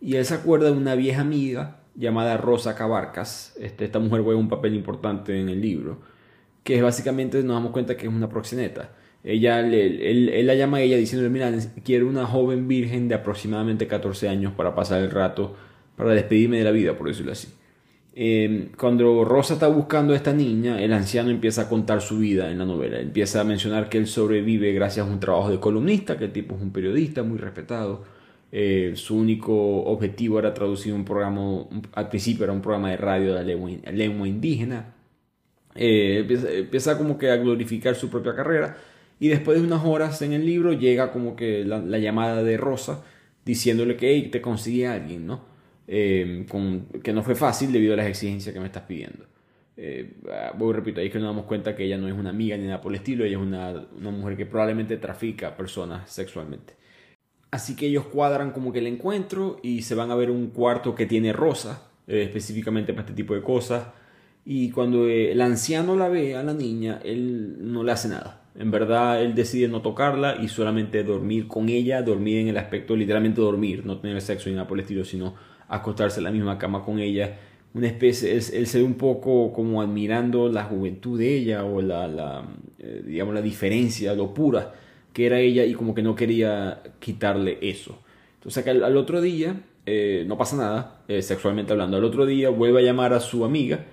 y 0.00 0.16
él 0.16 0.24
se 0.24 0.34
acuerda 0.34 0.66
de 0.66 0.72
una 0.72 0.94
vieja 0.94 1.22
amiga 1.22 1.80
llamada 1.94 2.36
Rosa 2.36 2.74
Cabarcas. 2.74 3.56
Este, 3.60 3.84
esta 3.86 3.98
mujer 3.98 4.22
juega 4.22 4.38
un 4.38 4.48
papel 4.48 4.74
importante 4.74 5.38
en 5.38 5.48
el 5.48 5.60
libro, 5.60 6.00
que 6.62 6.80
básicamente 6.82 7.42
nos 7.42 7.56
damos 7.56 7.72
cuenta 7.72 7.96
que 7.96 8.06
es 8.06 8.12
una 8.12 8.28
proxeneta. 8.28 8.92
Ella, 9.24 9.60
él, 9.60 10.46
la 10.46 10.54
llama 10.54 10.76
a 10.78 10.80
ella 10.82 10.96
diciendo, 10.96 11.28
mira, 11.30 11.52
quiero 11.84 12.08
una 12.08 12.26
joven 12.26 12.68
virgen 12.68 13.08
de 13.08 13.16
aproximadamente 13.16 13.88
14 13.88 14.28
años 14.28 14.52
para 14.52 14.74
pasar 14.74 15.02
el 15.02 15.10
rato, 15.10 15.56
para 15.96 16.10
despedirme 16.10 16.58
de 16.58 16.64
la 16.64 16.70
vida, 16.70 16.96
por 16.96 17.08
decirlo 17.08 17.32
así. 17.32 17.48
Em, 18.18 18.70
cuando 18.76 19.24
Rosa 19.24 19.54
está 19.54 19.68
buscando 19.68 20.14
a 20.14 20.16
esta 20.16 20.32
niña, 20.32 20.80
el 20.80 20.92
anciano 20.92 21.30
empieza 21.30 21.62
a 21.62 21.68
contar 21.68 22.00
su 22.00 22.18
vida 22.18 22.50
en 22.50 22.58
la 22.58 22.64
novela. 22.64 22.98
Empieza 22.98 23.42
a 23.42 23.44
mencionar 23.44 23.88
que 23.88 23.98
él 23.98 24.06
sobrevive 24.06 24.72
gracias 24.72 25.06
a 25.06 25.10
un 25.10 25.20
trabajo 25.20 25.50
de 25.50 25.60
columnista, 25.60 26.16
que 26.16 26.24
el 26.24 26.32
tipo 26.32 26.56
es 26.56 26.62
un 26.62 26.72
periodista 26.72 27.22
muy 27.22 27.38
respetado 27.38 28.16
eh, 28.52 28.92
su 28.94 29.16
único 29.16 29.54
objetivo 29.84 30.38
era 30.38 30.54
traducir 30.54 30.94
un 30.94 31.04
programa, 31.04 31.66
al 31.92 32.08
principio 32.08 32.44
era 32.44 32.52
un 32.52 32.62
programa 32.62 32.90
de 32.90 32.96
radio 32.96 33.34
de 33.34 33.44
la 33.44 33.92
lengua, 33.92 34.28
indígena. 34.28 34.94
Eh, 35.74 36.24
empieza, 36.60 36.96
como 36.96 37.18
que 37.18 37.30
a 37.30 37.36
glorificar 37.36 37.94
su 37.96 38.08
propia 38.08 38.34
carrera. 38.34 38.76
Y 39.18 39.28
después 39.28 39.60
de 39.60 39.66
unas 39.66 39.84
horas 39.84 40.22
en 40.22 40.32
el 40.32 40.46
libro 40.46 40.72
llega 40.72 41.12
como 41.12 41.36
que 41.36 41.64
la, 41.64 41.80
llamada 41.98 42.42
de 42.42 42.56
Rosa 42.56 43.04
diciéndole 43.44 43.96
que 43.96 44.28
te 44.32 44.40
conseguí 44.40 44.84
a 44.84 44.94
alguien, 44.94 45.26
¿no? 45.26 45.55
Eh, 45.88 46.46
que 47.02 47.12
no 47.12 47.22
fue 47.22 47.34
fácil 47.34 47.72
debido 47.72 47.94
a 47.94 47.96
las 47.96 48.06
exigencias 48.06 48.52
que 48.52 48.60
me 48.60 48.66
estás 48.66 48.82
pidiendo. 48.82 49.24
Eh, 49.76 50.14
voy 50.56 50.72
repito, 50.72 51.00
ahí 51.00 51.06
es 51.06 51.12
que 51.12 51.18
nos 51.18 51.28
damos 51.28 51.44
cuenta 51.44 51.76
que 51.76 51.84
ella 51.84 51.98
no 51.98 52.08
es 52.08 52.14
una 52.14 52.30
amiga 52.30 52.56
ni 52.56 52.64
nada 52.64 52.80
por 52.80 52.92
el 52.92 52.96
estilo, 52.96 53.24
ella 53.24 53.36
es 53.36 53.42
una, 53.42 53.86
mujer 54.10 54.36
que 54.36 54.46
probablemente 54.46 54.96
trafica 54.96 55.56
personas 55.56 56.10
sexualmente. 56.10 56.74
Así 57.50 57.76
que 57.76 57.86
ellos 57.86 58.06
cuadran 58.06 58.52
como 58.52 58.72
que 58.72 58.80
el 58.80 58.86
encuentro 58.86 59.58
y 59.62 59.82
se 59.82 59.94
van 59.94 60.10
a 60.10 60.14
ver 60.14 60.30
un 60.30 60.48
cuarto 60.48 60.94
que 60.94 61.06
tiene 61.06 61.32
rosa, 61.32 61.90
eh, 62.06 62.22
específicamente 62.22 62.92
para 62.92 63.02
este 63.02 63.14
tipo 63.14 63.34
de 63.34 63.42
cosas. 63.42 63.88
Y 64.44 64.70
cuando 64.70 65.06
eh, 65.08 65.32
el 65.32 65.40
anciano 65.40 65.96
la 65.96 66.08
ve 66.08 66.36
a 66.36 66.42
la 66.42 66.54
niña, 66.54 67.00
él 67.04 67.56
no 67.60 67.82
le 67.84 67.92
hace 67.92 68.08
nada. 68.08 68.44
En 68.58 68.70
verdad, 68.70 69.22
él 69.22 69.34
decide 69.34 69.68
no 69.68 69.82
tocarla 69.82 70.36
y 70.42 70.48
solamente 70.48 71.04
dormir 71.04 71.46
con 71.46 71.68
ella, 71.68 72.02
dormir 72.02 72.38
en 72.38 72.48
el 72.48 72.56
aspecto 72.56 72.96
literalmente 72.96 73.40
dormir, 73.40 73.84
no 73.84 73.98
tener 73.98 74.20
sexo 74.22 74.48
ni 74.48 74.54
nada 74.54 74.66
por 74.66 74.78
el 74.78 74.82
estilo, 74.82 75.04
sino 75.04 75.34
acostarse 75.68 76.20
en 76.20 76.24
la 76.24 76.30
misma 76.30 76.58
cama 76.58 76.84
con 76.84 76.98
ella. 76.98 77.38
Una 77.74 77.88
especie, 77.88 78.32
él, 78.32 78.66
se 78.66 78.78
ve 78.78 78.84
un 78.84 78.94
poco 78.94 79.52
como 79.52 79.82
admirando 79.82 80.48
la 80.48 80.64
juventud 80.64 81.18
de 81.18 81.36
ella 81.36 81.64
o 81.64 81.82
la, 81.82 82.08
la 82.08 82.44
eh, 82.78 83.02
digamos, 83.06 83.34
la 83.34 83.42
diferencia, 83.42 84.14
lo 84.14 84.32
pura 84.32 84.72
que 85.12 85.24
era 85.24 85.40
ella 85.40 85.64
y 85.64 85.72
como 85.72 85.94
que 85.94 86.02
no 86.02 86.14
quería 86.14 86.82
quitarle 86.98 87.58
eso. 87.62 87.98
Entonces 88.34 88.66
al, 88.66 88.84
al 88.84 88.96
otro 88.98 89.22
día, 89.22 89.62
eh, 89.86 90.24
no 90.26 90.36
pasa 90.36 90.56
nada, 90.56 91.00
eh, 91.08 91.22
sexualmente 91.22 91.72
hablando, 91.72 91.96
al 91.96 92.04
otro 92.04 92.26
día 92.26 92.50
vuelve 92.50 92.80
a 92.80 92.82
llamar 92.82 93.12
a 93.12 93.20
su 93.20 93.44
amiga 93.44 93.86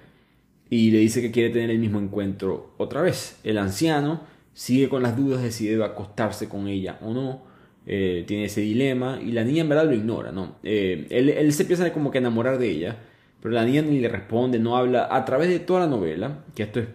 y 0.69 0.91
le 0.91 0.97
dice 0.97 1.21
que 1.21 1.31
quiere 1.31 1.49
tener 1.49 1.69
el 1.69 1.79
mismo 1.79 1.99
encuentro 1.99 2.73
otra 2.77 3.01
vez. 3.01 3.39
El 3.43 3.57
anciano 3.57 4.21
sigue 4.53 4.89
con 4.89 5.03
las 5.03 5.15
dudas 5.15 5.41
de 5.43 5.51
si 5.51 5.67
debe 5.67 5.85
acostarse 5.85 6.49
con 6.49 6.67
ella 6.67 6.97
o 7.01 7.13
no. 7.13 7.43
Eh, 7.85 8.23
tiene 8.25 8.45
ese 8.45 8.61
dilema 8.61 9.19
y 9.21 9.33
la 9.33 9.43
niña 9.43 9.61
en 9.61 9.69
verdad 9.69 9.85
lo 9.85 9.93
ignora, 9.93 10.31
¿no? 10.31 10.55
él, 10.63 11.07
él, 11.11 11.51
se 11.51 11.63
empieza 11.63 11.91
como 11.91 12.11
que 12.11 12.19
a 12.19 12.21
enamorar 12.21 12.57
de 12.57 12.69
ella, 12.69 12.97
pero 13.41 13.53
la 13.53 13.65
niña 13.65 13.81
ni 13.81 13.99
le 13.99 14.07
responde, 14.07 14.57
no 14.57 14.77
habla. 14.77 15.09
A 15.11 15.25
través 15.25 15.49
de 15.49 15.59
toda 15.59 15.81
la 15.81 15.87
novela, 15.87 16.45
que 16.55 16.63
esto 16.63 16.79
es... 16.79 16.87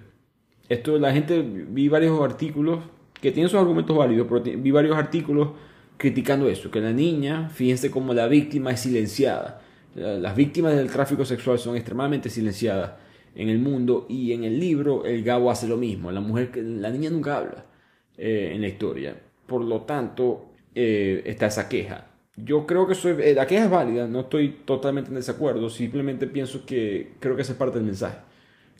Esto 0.70 0.98
la 0.98 1.12
gente, 1.12 1.42
vi 1.42 1.88
varios 1.88 2.20
artículos 2.20 2.80
que 3.20 3.32
tiene 3.32 3.48
sus 3.48 3.58
argumentos 3.58 3.96
válidos, 3.96 4.26
pero 4.28 4.42
vi 4.42 4.70
varios 4.70 4.96
artículos 4.96 5.50
criticando 5.96 6.48
eso, 6.48 6.70
que 6.70 6.80
la 6.80 6.92
niña, 6.92 7.48
fíjense 7.50 7.90
cómo 7.90 8.14
la 8.14 8.28
víctima 8.28 8.70
es 8.70 8.80
silenciada. 8.80 9.62
Las 9.94 10.36
víctimas 10.36 10.76
del 10.76 10.90
tráfico 10.90 11.24
sexual 11.24 11.58
son 11.58 11.74
extremadamente 11.74 12.30
silenciadas 12.30 12.92
en 13.34 13.48
el 13.48 13.58
mundo 13.58 14.06
y 14.08 14.32
en 14.32 14.44
el 14.44 14.60
libro 14.60 15.04
el 15.04 15.22
Gabo 15.24 15.50
hace 15.50 15.66
lo 15.66 15.76
mismo. 15.76 16.12
La 16.12 16.20
mujer, 16.20 16.56
la 16.56 16.90
niña 16.90 17.10
nunca 17.10 17.38
habla 17.38 17.66
eh, 18.16 18.52
en 18.54 18.60
la 18.60 18.68
historia. 18.68 19.16
Por 19.46 19.64
lo 19.64 19.82
tanto, 19.82 20.47
eh, 20.74 21.22
está 21.26 21.46
esa 21.46 21.68
queja. 21.68 22.06
Yo 22.36 22.66
creo 22.66 22.86
que 22.86 22.94
soy, 22.94 23.16
eh, 23.20 23.34
la 23.34 23.46
queja 23.46 23.64
es 23.64 23.70
válida, 23.70 24.06
no 24.06 24.20
estoy 24.20 24.60
totalmente 24.64 25.10
en 25.10 25.16
desacuerdo, 25.16 25.68
simplemente 25.70 26.26
pienso 26.26 26.64
que 26.64 27.14
creo 27.18 27.34
que 27.34 27.42
esa 27.42 27.52
es 27.52 27.58
parte 27.58 27.78
del 27.78 27.86
mensaje. 27.86 28.18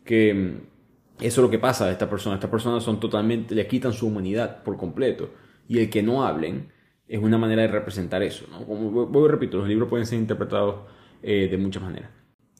Que 0.04 0.32
mm, 0.32 1.24
eso 1.24 1.40
es 1.40 1.44
lo 1.44 1.50
que 1.50 1.58
pasa 1.58 1.86
a 1.86 1.90
esta 1.90 2.08
persona. 2.08 2.36
Estas 2.36 2.50
personas 2.50 2.84
son 2.84 3.00
totalmente, 3.00 3.54
le 3.54 3.66
quitan 3.66 3.92
su 3.92 4.06
humanidad 4.06 4.62
por 4.62 4.76
completo. 4.76 5.30
Y 5.66 5.78
el 5.78 5.90
que 5.90 6.02
no 6.02 6.24
hablen 6.24 6.72
es 7.08 7.20
una 7.20 7.38
manera 7.38 7.62
de 7.62 7.68
representar 7.68 8.22
eso. 8.22 8.46
¿no? 8.50 8.64
Como 8.64 9.06
voy, 9.06 9.28
repito, 9.28 9.58
los 9.58 9.68
libros 9.68 9.88
pueden 9.88 10.06
ser 10.06 10.18
interpretados 10.18 10.76
eh, 11.22 11.48
de 11.50 11.58
muchas 11.58 11.82
maneras. 11.82 12.10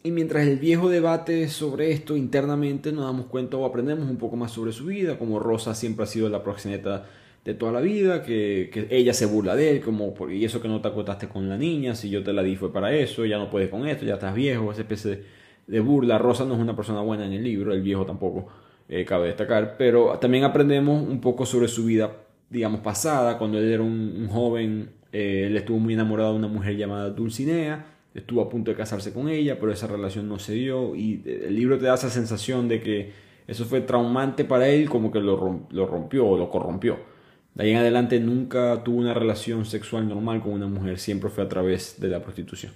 Y 0.02 0.10
mientras 0.10 0.46
el 0.46 0.58
viejo 0.58 0.88
debate 0.88 1.48
sobre 1.48 1.92
esto 1.92 2.16
internamente, 2.16 2.92
nos 2.92 3.04
damos 3.04 3.26
cuenta 3.26 3.56
o 3.56 3.66
aprendemos 3.66 4.08
un 4.08 4.16
poco 4.16 4.36
más 4.36 4.52
sobre 4.52 4.72
su 4.72 4.86
vida, 4.86 5.18
como 5.18 5.38
Rosa 5.38 5.74
siempre 5.74 6.04
ha 6.04 6.06
sido 6.06 6.28
la 6.28 6.42
proxeneta 6.42 7.06
de 7.48 7.54
toda 7.54 7.72
la 7.72 7.80
vida, 7.80 8.22
que, 8.22 8.68
que, 8.70 8.88
ella 8.90 9.14
se 9.14 9.24
burla 9.24 9.56
de 9.56 9.70
él, 9.70 9.80
como 9.80 10.14
y 10.28 10.44
eso 10.44 10.60
que 10.60 10.68
no 10.68 10.82
te 10.82 10.88
acostaste 10.88 11.28
con 11.28 11.48
la 11.48 11.56
niña, 11.56 11.94
si 11.94 12.10
yo 12.10 12.22
te 12.22 12.34
la 12.34 12.42
di 12.42 12.56
fue 12.56 12.70
para 12.70 12.92
eso, 12.92 13.24
ya 13.24 13.38
no 13.38 13.48
puedes 13.48 13.70
con 13.70 13.88
esto, 13.88 14.04
ya 14.04 14.14
estás 14.14 14.34
viejo, 14.34 14.70
esa 14.70 14.82
especie 14.82 15.22
de 15.66 15.80
burla. 15.80 16.18
Rosa 16.18 16.44
no 16.44 16.52
es 16.52 16.60
una 16.60 16.76
persona 16.76 17.00
buena 17.00 17.24
en 17.24 17.32
el 17.32 17.42
libro, 17.42 17.72
el 17.72 17.80
viejo 17.80 18.04
tampoco 18.04 18.48
eh, 18.86 19.06
cabe 19.06 19.28
destacar, 19.28 19.76
pero 19.78 20.18
también 20.18 20.44
aprendemos 20.44 21.02
un 21.02 21.22
poco 21.22 21.46
sobre 21.46 21.68
su 21.68 21.86
vida, 21.86 22.18
digamos, 22.50 22.80
pasada, 22.80 23.38
cuando 23.38 23.56
él 23.58 23.72
era 23.72 23.82
un, 23.82 24.28
joven, 24.30 24.90
eh, 25.10 25.44
él 25.46 25.56
estuvo 25.56 25.78
muy 25.78 25.94
enamorado 25.94 26.32
de 26.32 26.40
una 26.40 26.48
mujer 26.48 26.76
llamada 26.76 27.08
Dulcinea, 27.08 27.86
estuvo 28.12 28.42
a 28.42 28.50
punto 28.50 28.72
de 28.72 28.76
casarse 28.76 29.14
con 29.14 29.26
ella, 29.26 29.58
pero 29.58 29.72
esa 29.72 29.86
relación 29.86 30.28
no 30.28 30.38
se 30.38 30.52
dio 30.52 30.94
y 30.94 31.22
eh, 31.24 31.44
el 31.46 31.56
libro 31.56 31.78
te 31.78 31.86
da 31.86 31.94
esa 31.94 32.10
sensación 32.10 32.68
de 32.68 32.82
que 32.82 33.10
eso 33.46 33.64
fue 33.64 33.80
traumante 33.80 34.44
para 34.44 34.68
él, 34.68 34.90
como 34.90 35.10
que 35.10 35.20
lo, 35.20 35.60
lo 35.70 35.86
rompió 35.86 36.26
o 36.26 36.36
lo 36.36 36.50
corrompió. 36.50 37.16
De 37.54 37.64
ahí 37.64 37.70
en 37.70 37.78
adelante 37.78 38.20
nunca 38.20 38.82
tuvo 38.84 38.98
una 38.98 39.14
relación 39.14 39.64
sexual 39.64 40.08
normal 40.08 40.40
con 40.40 40.52
una 40.52 40.66
mujer, 40.66 40.98
siempre 40.98 41.30
fue 41.30 41.44
a 41.44 41.48
través 41.48 42.00
de 42.00 42.08
la 42.08 42.22
prostitución. 42.22 42.72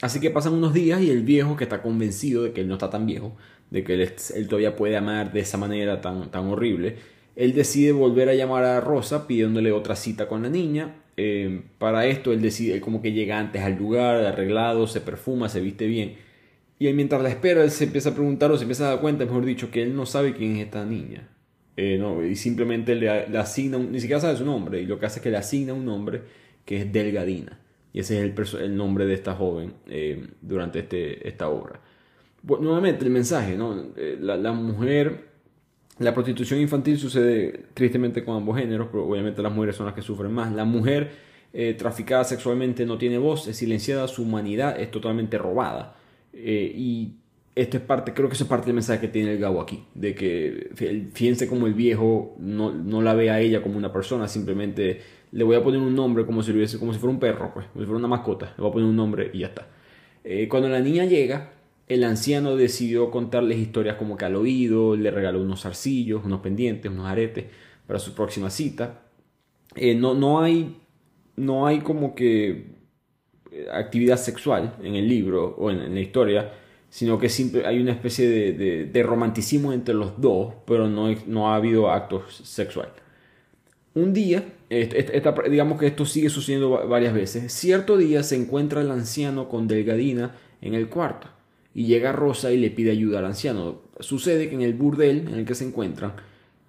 Así 0.00 0.20
que 0.20 0.30
pasan 0.30 0.54
unos 0.54 0.74
días 0.74 1.00
y 1.00 1.10
el 1.10 1.22
viejo, 1.22 1.56
que 1.56 1.64
está 1.64 1.82
convencido 1.82 2.42
de 2.42 2.52
que 2.52 2.62
él 2.62 2.68
no 2.68 2.74
está 2.74 2.90
tan 2.90 3.06
viejo, 3.06 3.36
de 3.70 3.84
que 3.84 3.94
él, 3.94 4.48
todavía 4.48 4.74
puede 4.74 4.96
amar 4.96 5.32
de 5.32 5.40
esa 5.40 5.58
manera 5.58 6.00
tan, 6.00 6.30
tan 6.30 6.46
horrible, 6.48 6.96
él 7.36 7.54
decide 7.54 7.92
volver 7.92 8.28
a 8.28 8.34
llamar 8.34 8.64
a 8.64 8.80
Rosa 8.80 9.26
pidiéndole 9.26 9.72
otra 9.72 9.96
cita 9.96 10.28
con 10.28 10.42
la 10.42 10.48
niña. 10.48 10.96
Eh, 11.16 11.62
para 11.78 12.06
esto 12.06 12.32
él 12.32 12.42
decide, 12.42 12.80
como 12.80 13.00
que 13.00 13.12
llega 13.12 13.38
antes 13.38 13.62
al 13.62 13.76
lugar, 13.76 14.16
arreglado, 14.24 14.86
se 14.86 15.00
perfuma, 15.00 15.48
se 15.48 15.60
viste 15.60 15.86
bien. 15.86 16.16
Y 16.78 16.92
mientras 16.92 17.22
la 17.22 17.28
espera, 17.28 17.62
él 17.62 17.70
se 17.70 17.84
empieza 17.84 18.10
a 18.10 18.14
preguntar 18.14 18.50
o 18.50 18.56
se 18.56 18.64
empieza 18.64 18.86
a 18.86 18.90
dar 18.90 19.00
cuenta, 19.00 19.24
mejor 19.24 19.44
dicho, 19.44 19.70
que 19.70 19.82
él 19.82 19.94
no 19.94 20.04
sabe 20.04 20.34
quién 20.34 20.56
es 20.56 20.64
esta 20.64 20.84
niña. 20.84 21.28
Eh, 21.76 21.96
no, 21.98 22.24
y 22.24 22.36
simplemente 22.36 22.94
le, 22.94 23.08
asigna, 23.38 23.78
ni 23.78 24.00
siquiera 24.00 24.20
sabe 24.20 24.36
su 24.36 24.44
nombre, 24.44 24.80
y 24.82 24.86
lo 24.86 24.98
que 24.98 25.06
hace 25.06 25.20
es 25.20 25.22
que 25.22 25.30
le 25.30 25.38
asigna 25.38 25.72
un 25.72 25.84
nombre 25.84 26.22
que 26.64 26.82
es 26.82 26.92
Delgadina. 26.92 27.58
Y 27.92 28.00
ese 28.00 28.18
es 28.18 28.54
el, 28.54 28.62
el 28.62 28.76
nombre 28.76 29.06
de 29.06 29.14
esta 29.14 29.34
joven 29.34 29.74
eh, 29.88 30.26
durante 30.40 30.80
este, 30.80 31.26
esta 31.26 31.48
obra. 31.48 31.80
nuevamente, 32.42 33.04
el 33.04 33.10
mensaje, 33.10 33.56
¿no? 33.56 33.92
Eh, 33.96 34.18
la, 34.20 34.52
mujer, 34.52 35.28
la 35.98 36.14
prostitución 36.14 36.60
infantil 36.60 36.98
sucede 36.98 37.66
tristemente 37.74 38.24
con 38.24 38.36
ambos 38.36 38.58
géneros, 38.58 38.88
pero 38.90 39.06
obviamente 39.06 39.42
las 39.42 39.52
mujeres 39.52 39.76
son 39.76 39.86
las 39.86 39.94
que 39.94 40.02
sufren 40.02 40.32
más. 40.32 40.52
La 40.52 40.64
mujer 40.64 41.32
traficada 41.76 42.24
sexualmente 42.24 42.86
no 42.86 42.96
tiene 42.96 43.18
voz, 43.18 43.46
es 43.46 43.58
silenciada, 43.58 44.08
su 44.08 44.22
humanidad 44.22 44.80
es 44.80 44.90
totalmente 44.90 45.36
robada. 45.36 45.96
y 46.32 47.16
esto 47.54 47.76
es 47.76 47.82
parte, 47.82 48.14
creo 48.14 48.28
que 48.28 48.34
eso 48.34 48.44
es 48.44 48.50
parte 48.50 48.66
del 48.66 48.74
mensaje 48.74 49.00
que 49.00 49.08
tiene 49.08 49.32
el 49.32 49.38
Gabo 49.38 49.60
aquí, 49.60 49.84
de 49.94 50.14
que 50.14 50.70
fíjense 51.12 51.46
como 51.48 51.66
el 51.66 51.74
viejo 51.74 52.34
no, 52.38 52.72
no 52.72 53.02
la 53.02 53.14
ve 53.14 53.30
a 53.30 53.40
ella 53.40 53.62
como 53.62 53.76
una 53.76 53.92
persona, 53.92 54.28
simplemente 54.28 55.00
le 55.32 55.44
voy 55.44 55.56
a 55.56 55.62
poner 55.62 55.80
un 55.80 55.94
nombre 55.94 56.26
como 56.26 56.42
si, 56.42 56.52
hubiese, 56.52 56.78
como 56.78 56.92
si 56.92 56.98
fuera 56.98 57.12
un 57.12 57.20
perro, 57.20 57.52
pues, 57.52 57.66
como 57.66 57.82
si 57.82 57.86
fuera 57.86 57.98
una 57.98 58.08
mascota. 58.08 58.52
Le 58.56 58.62
voy 58.62 58.70
a 58.70 58.72
poner 58.72 58.88
un 58.88 58.96
nombre 58.96 59.30
y 59.32 59.40
ya 59.40 59.48
está. 59.48 59.66
Eh, 60.24 60.46
cuando 60.48 60.68
la 60.68 60.80
niña 60.80 61.06
llega, 61.06 61.52
el 61.88 62.04
anciano 62.04 62.56
decidió 62.56 63.10
contarles 63.10 63.58
historias 63.58 63.96
como 63.96 64.16
que 64.16 64.26
al 64.26 64.36
oído, 64.36 64.94
le 64.94 65.10
regaló 65.10 65.40
unos 65.40 65.62
zarcillos, 65.62 66.24
unos 66.24 66.40
pendientes, 66.40 66.90
unos 66.90 67.06
aretes 67.06 67.46
para 67.86 67.98
su 67.98 68.14
próxima 68.14 68.50
cita. 68.50 69.02
Eh, 69.74 69.94
no, 69.94 70.14
no, 70.14 70.42
hay, 70.42 70.76
no 71.36 71.66
hay 71.66 71.80
como 71.80 72.14
que 72.14 72.66
eh, 73.50 73.66
actividad 73.72 74.18
sexual 74.18 74.76
en 74.82 74.96
el 74.96 75.08
libro 75.08 75.56
o 75.56 75.70
en, 75.70 75.94
la 75.94 76.00
historia, 76.00 76.52
sino 76.92 77.18
que 77.18 77.30
siempre 77.30 77.64
hay 77.64 77.80
una 77.80 77.92
especie 77.92 78.28
de, 78.28 78.84
de, 78.84 79.02
romanticismo 79.02 79.72
entre 79.72 79.94
los 79.94 80.20
dos, 80.20 80.52
pero 80.66 80.88
no, 80.88 81.08
no 81.26 81.50
ha 81.50 81.56
habido 81.56 81.90
actos 81.90 82.42
sexual. 82.44 82.90
Un 83.94 84.12
día, 84.12 84.44
digamos 84.68 85.80
que 85.80 85.86
esto 85.86 86.04
sigue 86.04 86.28
sucediendo 86.28 86.86
varias 86.86 87.14
veces, 87.14 87.50
cierto 87.50 87.96
día 87.96 88.22
se 88.22 88.36
encuentra 88.36 88.82
el 88.82 88.90
anciano 88.90 89.48
con 89.48 89.68
Delgadina 89.68 90.36
en 90.60 90.74
el 90.74 90.90
cuarto 90.90 91.28
y 91.72 91.86
llega 91.86 92.12
Rosa 92.12 92.52
y 92.52 92.58
le 92.58 92.70
pide 92.70 92.90
ayuda 92.90 93.20
al 93.20 93.24
anciano. 93.24 93.80
Sucede 94.00 94.50
que 94.50 94.54
en 94.54 94.60
el 94.60 94.74
burdel 94.74 95.28
en 95.28 95.34
el 95.36 95.46
que 95.46 95.54
se 95.54 95.64
encuentran, 95.64 96.12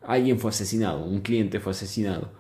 alguien 0.04 0.40
fue 0.40 0.52
asesinado, 0.52 1.04
un 1.04 1.20
cliente 1.20 1.60
fue 1.60 1.74
asesinado. 1.74 2.32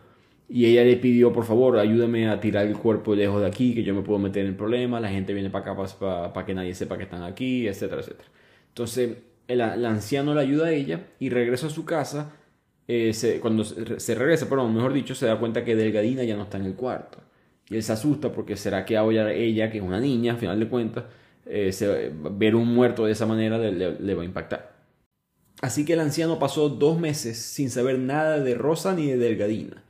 Y 0.54 0.68
ella 0.68 0.84
le 0.84 0.98
pidió, 0.98 1.34
por 1.34 1.46
favor, 1.46 1.80
ayúdame 1.80 2.30
a 2.30 2.40
tirar 2.40 2.68
el 2.68 2.78
cuerpo 2.78 3.16
lejos 3.16 3.42
de 3.42 3.48
aquí, 3.48 3.74
que 3.74 3.82
yo 3.82 3.96
me 3.96 4.04
puedo 4.04 4.20
meter 4.20 4.46
en 4.46 4.56
problemas, 4.56 5.02
la 5.02 5.10
gente 5.10 5.34
viene 5.34 5.50
para 5.50 5.72
acá 5.72 6.32
para, 6.32 6.46
que 6.46 6.54
nadie 6.54 6.76
sepa 6.76 6.96
que 6.96 7.06
están 7.06 7.24
aquí, 7.24 7.68
etcétera, 7.68 8.02
etcétera. 8.02 8.30
Entonces, 8.68 9.18
el, 9.48 9.62
anciano 9.62 10.36
le 10.36 10.42
ayuda 10.42 10.68
a 10.68 10.72
ella 10.72 11.08
y 11.18 11.32
regresa 11.32 11.66
a 11.66 11.70
su 11.72 11.86
casa 11.86 12.34
eh, 12.88 13.40
cuando 13.42 13.64
se, 13.64 14.14
regresa, 14.14 14.48
perdón, 14.48 14.76
mejor 14.76 14.94
dicho, 14.94 15.16
se 15.16 15.26
da 15.26 15.40
cuenta 15.40 15.66
que 15.66 15.76
Delgadina 15.76 16.24
ya 16.24 16.36
no 16.36 16.44
está 16.44 16.60
en 16.60 16.66
el 16.66 16.76
cuarto. 16.76 17.18
Y 17.68 17.76
él 17.78 17.82
se 17.82 17.94
asusta 17.94 18.32
porque 18.32 18.56
será 18.56 18.86
que 18.86 18.96
ahora 18.96 19.34
ella, 19.34 19.72
que 19.72 19.80
es 19.80 19.84
una 19.84 20.00
niña, 20.00 20.34
al 20.34 20.38
final 20.38 20.60
de 20.60 20.68
cuentas, 20.68 21.06
eh, 21.48 22.14
ver 22.32 22.54
un 22.54 22.68
muerto 22.68 23.06
de 23.06 23.14
esa 23.14 23.26
manera 23.26 23.58
le, 23.58 24.14
va 24.14 24.22
a 24.22 24.26
impactar. 24.26 24.72
Así 25.64 25.84
que 25.84 25.94
el 25.94 26.00
anciano 26.02 26.38
pasó 26.38 26.70
dos 26.70 27.00
meses 27.00 27.40
sin 27.40 27.72
saber 27.72 27.98
nada 27.98 28.40
de 28.40 28.54
Rosa 28.54 28.94
ni 28.94 29.08
de 29.08 29.18
Delgadina. 29.18 29.84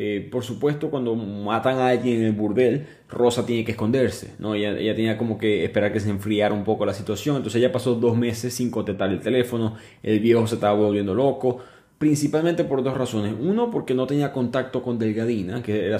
Eh, 0.00 0.28
por 0.30 0.44
supuesto, 0.44 0.90
cuando 0.90 1.16
matan 1.16 1.78
a 1.78 1.88
alguien 1.88 2.20
en 2.20 2.26
el 2.26 2.32
burdel, 2.32 2.86
Rosa 3.08 3.44
tiene 3.44 3.64
que 3.64 3.72
esconderse, 3.72 4.34
¿no? 4.38 4.54
Ella, 4.54 4.94
tenía 4.94 5.18
como 5.18 5.38
que 5.38 5.64
esperar 5.64 5.92
que 5.92 5.98
se 5.98 6.08
enfriara 6.08 6.54
un 6.54 6.62
poco 6.62 6.86
la 6.86 6.94
situación, 6.94 7.34
entonces 7.34 7.58
ella 7.58 7.72
pasó 7.72 7.96
dos 7.96 8.16
meses 8.16 8.54
sin 8.54 8.70
contestar 8.70 9.10
el 9.10 9.18
teléfono, 9.18 9.74
el 10.04 10.20
viejo 10.20 10.46
se 10.46 10.54
estaba 10.54 10.74
volviendo 10.74 11.16
loco, 11.16 11.58
principalmente 11.98 12.62
por 12.62 12.84
dos 12.84 12.96
razones. 12.96 13.34
Uno, 13.40 13.72
porque 13.72 13.92
no 13.92 14.06
tenía 14.06 14.32
contacto 14.32 14.84
con 14.84 15.00
Delgadina, 15.00 15.64
que 15.64 15.86
era 15.86 15.98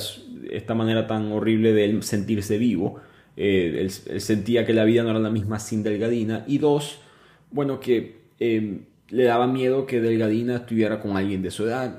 esta 0.52 0.76
manera 0.76 1.09
tan 1.09 1.33
horrible 1.33 1.73
de 1.73 1.87
él 1.87 2.02
sentirse 2.05 2.57
vivo, 2.57 3.00
eh, 3.37 3.78
él, 3.81 3.90
sentía 3.90 4.64
que 4.64 4.75
la 4.75 4.85
vida 4.85 5.02
no 5.02 5.11
era 5.11 5.19
la 5.19 5.31
misma 5.31 5.59
sin 5.59 5.83
Delgadina, 5.83 6.45
y 6.47 6.59
dos, 6.59 7.00
bueno, 7.50 7.81
que 7.81 8.14
eh, 8.38 8.78
le 9.09 9.25
daba 9.25 9.49
miedo 9.49 9.87
que 9.87 10.00
Delgadina 10.00 10.55
estuviera 10.55 11.00
con 11.00 11.17
alguien 11.17 11.43
de 11.43 11.50
su 11.50 11.64
edad 11.64 11.99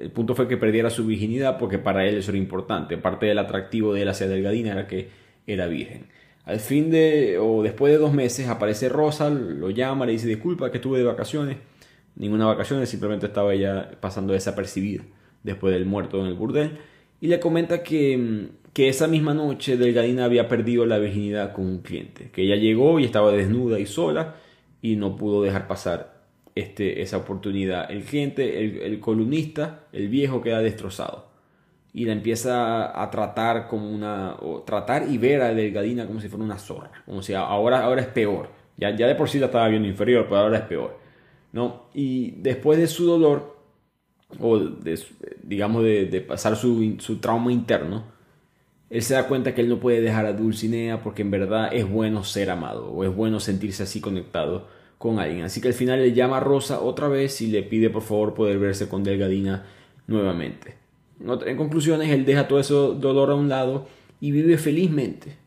el 0.00 0.10
punto 0.10 0.34
fue 0.34 0.48
que 0.48 0.56
perdiera 0.56 0.90
su 0.90 1.06
virginidad 1.06 1.58
porque 1.58 1.78
para 1.78 2.06
él 2.06 2.16
eso 2.16 2.30
era 2.30 2.38
importante. 2.38 2.96
Parte 2.96 3.26
del 3.26 3.38
atractivo 3.38 3.92
de 3.92 4.02
él 4.02 4.08
hacia 4.08 4.26
Delgadina 4.26 4.72
era 4.72 4.86
que 4.86 5.08
era 5.46 5.66
virgen. 5.66 6.06
Al 6.44 6.58
fin 6.58 6.90
de, 6.90 7.38
o 7.38 7.62
después 7.62 7.92
de 7.92 7.98
dos 7.98 8.12
meses, 8.12 8.48
aparece 8.48 8.88
Rosa, 8.88 9.28
lo 9.30 9.70
llama, 9.70 10.06
le 10.06 10.12
dice 10.12 10.26
disculpa 10.26 10.70
que 10.70 10.78
estuve 10.78 10.98
de 10.98 11.04
vacaciones. 11.04 11.58
Ninguna 12.16 12.46
vacaciones, 12.46 12.88
simplemente 12.88 13.26
estaba 13.26 13.52
ella 13.52 13.90
pasando 14.00 14.32
desapercibida 14.32 15.04
después 15.42 15.72
del 15.72 15.86
muerto 15.86 16.20
en 16.20 16.26
el 16.26 16.34
burdel. 16.34 16.78
Y 17.20 17.28
le 17.28 17.38
comenta 17.38 17.82
que, 17.82 18.48
que 18.72 18.88
esa 18.88 19.06
misma 19.06 19.34
noche 19.34 19.76
Delgadina 19.76 20.24
había 20.24 20.48
perdido 20.48 20.86
la 20.86 20.98
virginidad 20.98 21.52
con 21.52 21.66
un 21.66 21.78
cliente. 21.82 22.30
Que 22.32 22.42
ella 22.42 22.56
llegó 22.56 22.98
y 22.98 23.04
estaba 23.04 23.30
desnuda 23.32 23.78
y 23.78 23.86
sola 23.86 24.36
y 24.80 24.96
no 24.96 25.16
pudo 25.16 25.42
dejar 25.42 25.68
pasar 25.68 26.19
este, 26.60 27.02
esa 27.02 27.18
oportunidad. 27.18 27.90
El 27.90 28.04
cliente, 28.04 28.86
el, 28.86 29.00
columnista, 29.00 29.86
el 29.92 30.08
viejo 30.08 30.40
queda 30.40 30.60
destrozado 30.60 31.28
y 31.92 32.04
la 32.04 32.12
empieza 32.12 33.02
a 33.02 33.10
tratar 33.10 33.66
como 33.66 33.90
una, 33.90 34.36
o 34.40 34.62
tratar 34.62 35.08
y 35.08 35.18
ver 35.18 35.42
a 35.42 35.52
Delgadina 35.52 36.06
como 36.06 36.20
si 36.20 36.28
fuera 36.28 36.44
una 36.44 36.58
zorra, 36.58 36.90
como 37.04 37.22
si 37.22 37.34
ahora, 37.34 37.82
ahora 37.82 38.02
es 38.02 38.06
peor. 38.08 38.48
Ya, 38.76 38.94
ya 38.96 39.06
de 39.06 39.14
por 39.14 39.28
sí 39.28 39.38
la 39.38 39.46
estaba 39.46 39.68
viendo 39.68 39.88
inferior, 39.88 40.26
pero 40.28 40.40
ahora 40.40 40.58
es 40.58 40.64
peor. 40.64 40.98
¿no? 41.52 41.86
Y 41.94 42.32
después 42.32 42.78
de 42.78 42.86
su 42.86 43.04
dolor, 43.06 43.56
o 44.38 44.58
de, 44.58 44.98
digamos 45.42 45.82
de, 45.82 46.24
pasar 46.26 46.56
su, 46.56 46.96
su, 46.98 47.18
trauma 47.18 47.52
interno, 47.52 48.04
él 48.88 49.02
se 49.02 49.14
da 49.14 49.26
cuenta 49.26 49.54
que 49.54 49.60
él 49.60 49.68
no 49.68 49.80
puede 49.80 50.00
dejar 50.00 50.26
a 50.26 50.32
Dulcinea 50.32 51.02
porque 51.02 51.22
en 51.22 51.30
verdad 51.30 51.70
es 51.72 51.88
bueno 51.88 52.24
ser 52.24 52.50
amado, 52.50 52.90
o 52.90 53.04
es 53.04 53.14
bueno 53.14 53.40
sentirse 53.40 53.82
así 53.82 54.00
conectado 54.00 54.66
con 55.00 55.18
alguien. 55.18 55.44
Así 55.44 55.62
que 55.62 55.68
al 55.68 55.74
final 55.74 55.98
le 55.98 56.12
llama 56.12 56.36
a 56.36 56.40
Rosa 56.40 56.82
otra 56.82 57.08
vez 57.08 57.40
y 57.40 57.46
le 57.46 57.62
pide 57.62 57.88
por 57.88 58.02
favor 58.02 58.34
poder 58.34 58.58
verse 58.58 58.86
con 58.86 59.02
Delgadina 59.02 59.64
nuevamente. 60.06 60.74
En 61.46 61.56
conclusiones, 61.56 62.10
él 62.10 62.26
deja 62.26 62.46
todo 62.46 62.60
ese 62.60 62.74
dolor 62.74 63.30
a 63.30 63.34
un 63.34 63.48
lado 63.48 63.86
y 64.20 64.30
vive 64.30 64.58
felizmente 64.58 65.38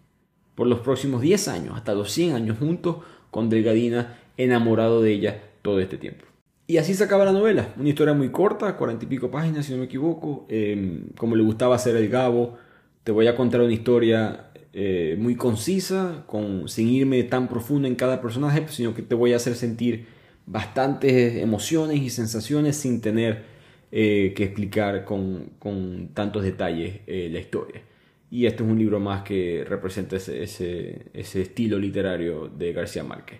por 0.55 0.65
los 0.65 0.79
próximos 0.79 1.21
10 1.21 1.47
años, 1.49 1.75
hasta 1.75 1.93
los 1.93 2.11
100 2.11 2.33
años 2.33 2.57
juntos 2.57 2.97
con 3.29 3.47
Delgadina, 3.47 4.17
enamorado 4.37 5.03
de 5.03 5.11
ella 5.11 5.43
todo 5.61 5.79
este 5.79 5.99
tiempo. 5.99 6.25
Y 6.65 6.77
así 6.77 6.95
se 6.95 7.03
acaba 7.03 7.23
la 7.23 7.31
novela, 7.31 7.75
una 7.77 7.89
historia 7.89 8.15
muy 8.15 8.29
corta, 8.29 8.75
cuarenta 8.75 9.05
y 9.05 9.07
pico 9.07 9.29
páginas 9.29 9.67
si 9.67 9.73
no 9.73 9.77
me 9.77 9.85
equivoco, 9.85 10.47
em, 10.49 11.09
como 11.15 11.35
le 11.35 11.43
gustaba 11.43 11.75
hacer 11.75 11.95
el 11.95 12.09
Gabo, 12.09 12.57
te 13.03 13.11
voy 13.11 13.27
a 13.27 13.35
contar 13.35 13.61
una 13.61 13.73
historia 13.73 14.47
eh, 14.75 15.15
muy 15.19 15.35
concisa, 15.35 16.23
con, 16.25 16.67
sin 16.67 16.89
irme 16.89 17.21
tan 17.23 17.47
profundo 17.47 17.87
en 17.87 17.93
cada 17.93 18.21
personaje, 18.21 18.65
sino 18.69 18.95
que 18.95 19.03
te 19.03 19.13
voy 19.13 19.33
a 19.33 19.35
hacer 19.35 19.55
sentir 19.55 20.07
bastantes 20.47 21.35
emociones 21.35 22.01
y 22.01 22.09
sensaciones 22.09 22.75
sin 22.75 22.99
tener 22.99 23.43
eh, 23.91 24.33
que 24.35 24.45
explicar 24.45 25.05
con, 25.05 25.51
con 25.59 26.09
tantos 26.15 26.41
detalles 26.43 27.01
eh, 27.05 27.29
la 27.31 27.39
historia. 27.39 27.81
Y 28.31 28.47
este 28.47 28.63
es 28.63 28.69
un 28.69 28.79
libro 28.79 28.99
más 28.99 29.21
que 29.21 29.63
representa 29.63 30.15
ese, 30.15 30.41
ese, 30.41 31.41
estilo 31.41 31.77
literario 31.77 32.47
de 32.47 32.73
García 32.73 33.03
Márquez. 33.03 33.37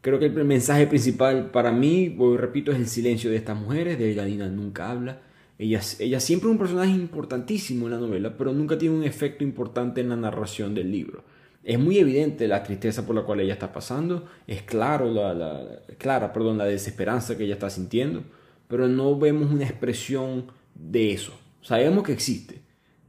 Creo 0.00 0.18
que 0.18 0.26
el 0.26 0.44
mensaje 0.44 0.88
principal 0.88 1.52
para 1.52 1.70
mí, 1.70 2.16
repito, 2.36 2.72
es 2.72 2.78
el 2.78 2.88
silencio 2.88 3.30
de 3.30 3.36
estas 3.36 3.56
mujeres. 3.56 4.00
De 4.00 4.06
Delgadina 4.06 4.48
nunca 4.48 4.90
habla 4.90 5.20
ella, 5.62 5.80
ella 6.00 6.18
siempre 6.18 6.48
es 6.48 6.52
un 6.52 6.58
personaje 6.58 6.90
importantísimo 6.90 7.86
en 7.86 7.92
la 7.92 7.98
novela, 7.98 8.36
pero 8.36 8.52
nunca 8.52 8.76
tiene 8.76 8.96
un 8.96 9.04
efecto 9.04 9.44
importante 9.44 10.00
en 10.00 10.08
la 10.08 10.16
narración 10.16 10.74
del 10.74 10.90
libro. 10.90 11.22
Es 11.62 11.78
muy 11.78 11.98
evidente 11.98 12.48
la 12.48 12.64
tristeza 12.64 13.06
por 13.06 13.14
la 13.14 13.22
cual 13.22 13.38
ella 13.38 13.52
está 13.52 13.72
pasando, 13.72 14.26
es 14.48 14.62
claro 14.62 15.12
la, 15.12 15.32
la, 15.32 15.82
clara 15.98 16.32
perdón, 16.32 16.58
la 16.58 16.64
desesperanza 16.64 17.36
que 17.36 17.44
ella 17.44 17.54
está 17.54 17.70
sintiendo, 17.70 18.24
pero 18.66 18.88
no 18.88 19.16
vemos 19.16 19.52
una 19.52 19.62
expresión 19.62 20.46
de 20.74 21.12
eso. 21.12 21.32
Sabemos 21.60 22.02
que 22.02 22.12
existe, 22.12 22.60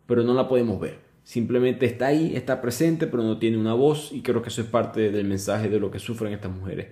pero 0.05 0.21
no 0.21 0.35
la 0.35 0.47
podemos 0.47 0.79
ver. 0.79 0.99
Simplemente 1.23 1.87
está 1.87 2.07
ahí, 2.07 2.35
está 2.35 2.61
presente, 2.61 3.07
pero 3.07 3.23
no 3.23 3.39
tiene 3.39 3.57
una 3.57 3.73
voz 3.73 4.11
y 4.11 4.21
creo 4.21 4.43
que 4.43 4.49
eso 4.49 4.61
es 4.61 4.67
parte 4.67 5.09
del 5.09 5.25
mensaje 5.25 5.69
de 5.69 5.79
lo 5.79 5.89
que 5.89 5.97
sufren 5.97 6.33
estas 6.33 6.51
mujeres 6.51 6.89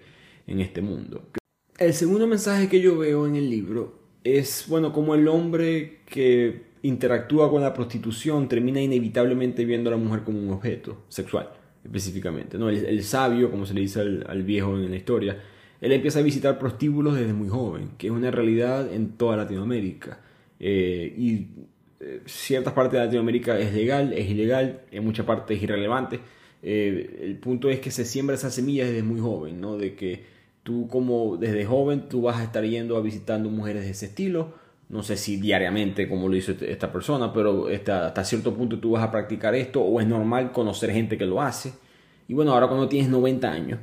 en 0.48 0.60
este 0.60 0.82
mundo. 0.82 1.30
El 1.78 1.94
segundo 1.94 2.26
mensaje 2.26 2.68
que 2.68 2.82
yo 2.82 2.98
veo 2.98 3.28
en 3.28 3.36
el 3.36 3.48
libro 3.48 4.01
es, 4.24 4.66
bueno, 4.68 4.94
como 4.94 5.16
el 5.16 5.28
hombre 5.28 6.00
que 6.06 6.72
interactúa 6.84 7.50
con 7.50 7.62
la 7.62 7.74
prostitución 7.74 8.48
termina 8.48 8.82
inevitablemente 8.82 9.66
viendo 9.66 9.90
a 9.90 9.92
la 9.92 9.98
mujer 9.98 10.24
como 10.24 10.40
un 10.40 10.50
objeto 10.52 11.04
sexual, 11.10 11.50
específicamente. 11.84 12.58
¿no? 12.58 12.70
El, 12.70 13.04
sabio, 13.04 13.52
como 13.52 13.66
se 13.66 13.74
le 13.74 13.82
dice 13.82 14.02
al, 14.02 14.44
viejo 14.44 14.76
en 14.76 14.90
la 14.90 14.98
historia, 14.98 15.38
él 15.80 15.92
empieza 15.92 16.20
a 16.20 16.22
visitar 16.22 16.60
prostíbulos 16.60 17.16
desde 17.16 17.34
muy 17.34 17.50
joven, 17.50 17.92
que 17.98 18.08
es 18.08 18.14
una 18.14 18.32
realidad 18.32 18.92
en 18.94 19.12
toda 19.12 19.38
Latinoamérica. 19.38 20.20
Eh, 20.60 21.14
y 21.18 21.48
eh, 22.00 22.22
ciertas 22.26 22.74
partes 22.74 22.94
de 22.94 23.06
Latinoamérica 23.06 23.60
es 23.60 23.74
legal, 23.74 24.14
es 24.14 24.30
ilegal, 24.30 24.82
en 24.92 25.04
muchas 25.04 25.26
partes 25.26 25.58
es 25.58 25.64
irrelevante. 25.64 26.20
Eh, 26.64 27.22
el 27.24 27.38
punto 27.38 27.70
es 27.70 27.80
que 27.80 27.90
se 27.90 28.06
siembra 28.06 28.36
esa 28.36 28.52
semilla 28.52 28.86
desde 28.86 29.02
muy 29.02 29.20
joven, 29.20 29.60
¿no? 29.60 29.78
De 29.78 29.96
que 29.96 30.24
Tú 30.64 30.88
como 30.88 31.38
desde 31.38 31.66
joven 31.66 32.08
tú 32.08 32.22
vas 32.24 32.38
a 32.38 32.44
estar 32.44 32.64
yendo 32.64 32.96
a 32.96 33.02
visitando 33.02 33.50
mujeres 33.50 33.84
de 33.84 33.92
ese 33.92 34.08
estilo. 34.08 34.54
No 34.90 35.04
sé 35.04 35.18
si 35.18 35.38
diariamente 35.38 36.08
como 36.08 36.28
lo 36.28 36.36
hizo 36.36 36.52
este, 36.52 36.72
esta 36.72 36.92
persona, 36.92 37.34
pero 37.34 37.68
hasta 37.68 38.24
cierto 38.24 38.54
punto 38.54 38.80
tú 38.80 38.92
vas 38.92 39.04
a 39.04 39.12
practicar 39.12 39.56
esto 39.56 39.82
o 39.82 40.00
es 40.00 40.08
normal 40.08 40.52
conocer 40.52 40.92
gente 40.92 41.18
que 41.18 41.26
lo 41.26 41.42
hace. 41.42 41.74
Y 42.28 42.34
bueno, 42.34 42.54
ahora 42.54 42.68
cuando 42.68 42.88
tienes 42.88 43.10
90 43.10 43.52
años 43.52 43.80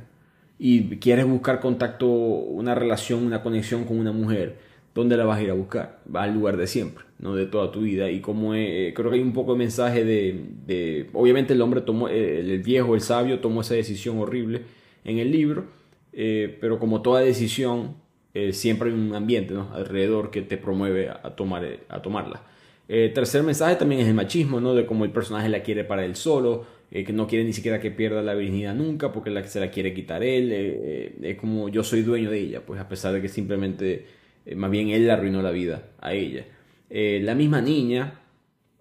y 0.57 0.97
quieres 0.97 1.27
buscar 1.27 1.59
contacto, 1.59 2.07
una 2.07 2.75
relación, 2.75 3.25
una 3.25 3.41
conexión 3.41 3.83
con 3.85 3.99
una 3.99 4.11
mujer, 4.11 4.57
¿dónde 4.95 5.17
la 5.17 5.25
vas 5.25 5.39
a 5.39 5.43
ir 5.43 5.51
a 5.51 5.53
buscar? 5.55 5.99
Va 6.13 6.23
al 6.23 6.33
lugar 6.33 6.57
de 6.57 6.67
siempre, 6.67 7.03
no 7.19 7.35
de 7.35 7.45
toda 7.45 7.71
tu 7.71 7.81
vida. 7.81 8.09
Y 8.09 8.21
como 8.21 8.53
eh, 8.55 8.93
creo 8.95 9.09
que 9.09 9.17
hay 9.17 9.23
un 9.23 9.33
poco 9.33 9.53
de 9.53 9.59
mensaje 9.59 10.05
de, 10.05 11.09
obviamente 11.13 11.53
el 11.53 11.61
hombre 11.61 11.81
tomó, 11.81 12.07
eh, 12.07 12.39
el 12.39 12.61
viejo, 12.61 12.95
el 12.95 13.01
sabio 13.01 13.39
tomó 13.39 13.61
esa 13.61 13.73
decisión 13.73 14.19
horrible 14.19 14.61
en 15.03 15.17
el 15.17 15.31
libro 15.31 15.78
eh, 16.13 16.57
pero 16.59 16.79
como 16.79 17.01
toda 17.01 17.21
decisión, 17.21 17.95
eh, 18.33 18.53
siempre 18.53 18.89
hay 18.89 18.95
un 18.95 19.13
ambiente 19.13 19.55
alrededor 19.73 20.31
que 20.31 20.41
te 20.41 20.57
promueve 20.57 21.09
a, 21.09 21.35
tomar, 21.35 21.63
eh, 21.65 21.81
a 21.89 22.01
tomarla. 22.01 22.43
tercer 22.87 23.43
mensaje 23.43 23.75
también 23.75 24.01
es 24.01 24.07
el 24.07 24.13
machismo, 24.13 24.59
¿no? 24.59 24.73
de 24.73 24.85
cómo 24.85 25.05
el 25.05 25.11
personaje 25.11 25.49
la 25.49 25.61
quiere 25.61 25.83
para 25.83 26.05
él 26.05 26.15
solo, 26.15 26.65
que 26.89 27.13
no 27.13 27.27
quiere 27.27 27.45
ni 27.45 27.53
siquiera 27.53 27.79
que 27.79 27.91
pierda 27.91 28.23
la 28.23 28.33
virginidad 28.33 28.73
nunca 28.73 29.11
porque 29.11 29.29
la, 29.29 29.43
se 29.43 29.59
la 29.59 29.69
quiere 29.69 29.93
quitar 29.93 30.23
él, 30.23 30.51
es 31.21 31.37
como 31.37 31.69
yo 31.69 31.83
soy 31.83 32.01
dueño 32.01 32.31
de 32.31 32.39
ella, 32.39 32.61
pues 32.65 32.81
a 32.81 32.89
pesar 32.89 33.13
de 33.13 33.21
que 33.21 33.29
simplemente, 33.29 34.07
más 34.55 34.71
bien 34.71 34.89
él 34.89 35.05
le 35.05 35.11
arruinó 35.11 35.43
la 35.43 35.51
vida 35.51 35.83
a 36.01 36.13
ella. 36.13 36.45
la 36.89 37.35
misma 37.35 37.61
niña, 37.61 38.21